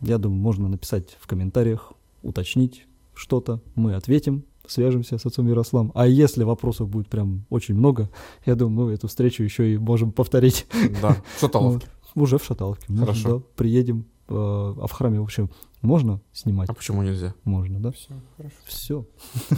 я 0.00 0.18
думаю, 0.18 0.40
можно 0.40 0.68
написать 0.68 1.16
в 1.20 1.26
комментариях, 1.26 1.92
уточнить 2.22 2.86
что-то, 3.14 3.60
мы 3.74 3.94
ответим, 3.94 4.44
свяжемся 4.66 5.18
с 5.18 5.26
отцом 5.26 5.48
Ярославом. 5.48 5.92
А 5.94 6.06
если 6.06 6.44
вопросов 6.44 6.88
будет 6.88 7.08
прям 7.08 7.44
очень 7.50 7.74
много, 7.74 8.10
я 8.46 8.54
думаю, 8.54 8.86
мы 8.88 8.92
эту 8.92 9.08
встречу 9.08 9.42
еще 9.42 9.72
и 9.74 9.78
можем 9.78 10.12
повторить 10.12 10.66
Да, 11.02 11.16
в 11.36 11.40
Шаталовке. 11.40 11.88
уже 12.14 12.38
в 12.38 12.44
Шаталовке. 12.44 12.84
Можно, 12.88 13.06
Хорошо. 13.06 13.38
да, 13.38 13.44
приедем, 13.56 14.06
э, 14.28 14.34
а 14.34 14.86
в 14.86 14.92
храме, 14.92 15.20
в 15.20 15.24
общем, 15.24 15.50
можно 15.82 16.20
снимать? 16.32 16.68
А 16.68 16.74
почему 16.74 17.02
нельзя? 17.02 17.34
Можно, 17.44 17.80
да? 17.80 17.90
Все, 17.92 18.14
хорошо. 18.36 18.56
Все. 18.66 19.06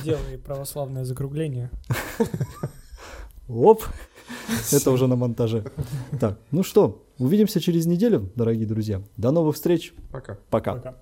Делай 0.05 0.38
православное 0.38 1.05
закругление. 1.05 1.70
Оп! 3.49 3.82
Это 4.73 4.91
уже 4.91 5.07
на 5.07 5.16
монтаже. 5.16 5.64
Так, 6.20 6.39
ну 6.51 6.62
что, 6.62 7.05
увидимся 7.18 7.61
через 7.61 7.87
неделю, 7.87 8.31
дорогие 8.35 8.66
друзья. 8.66 9.03
До 9.16 9.31
новых 9.31 9.55
встреч. 9.55 9.95
Пока. 10.11 10.39
Пока. 10.51 10.75
Пока. 10.75 10.97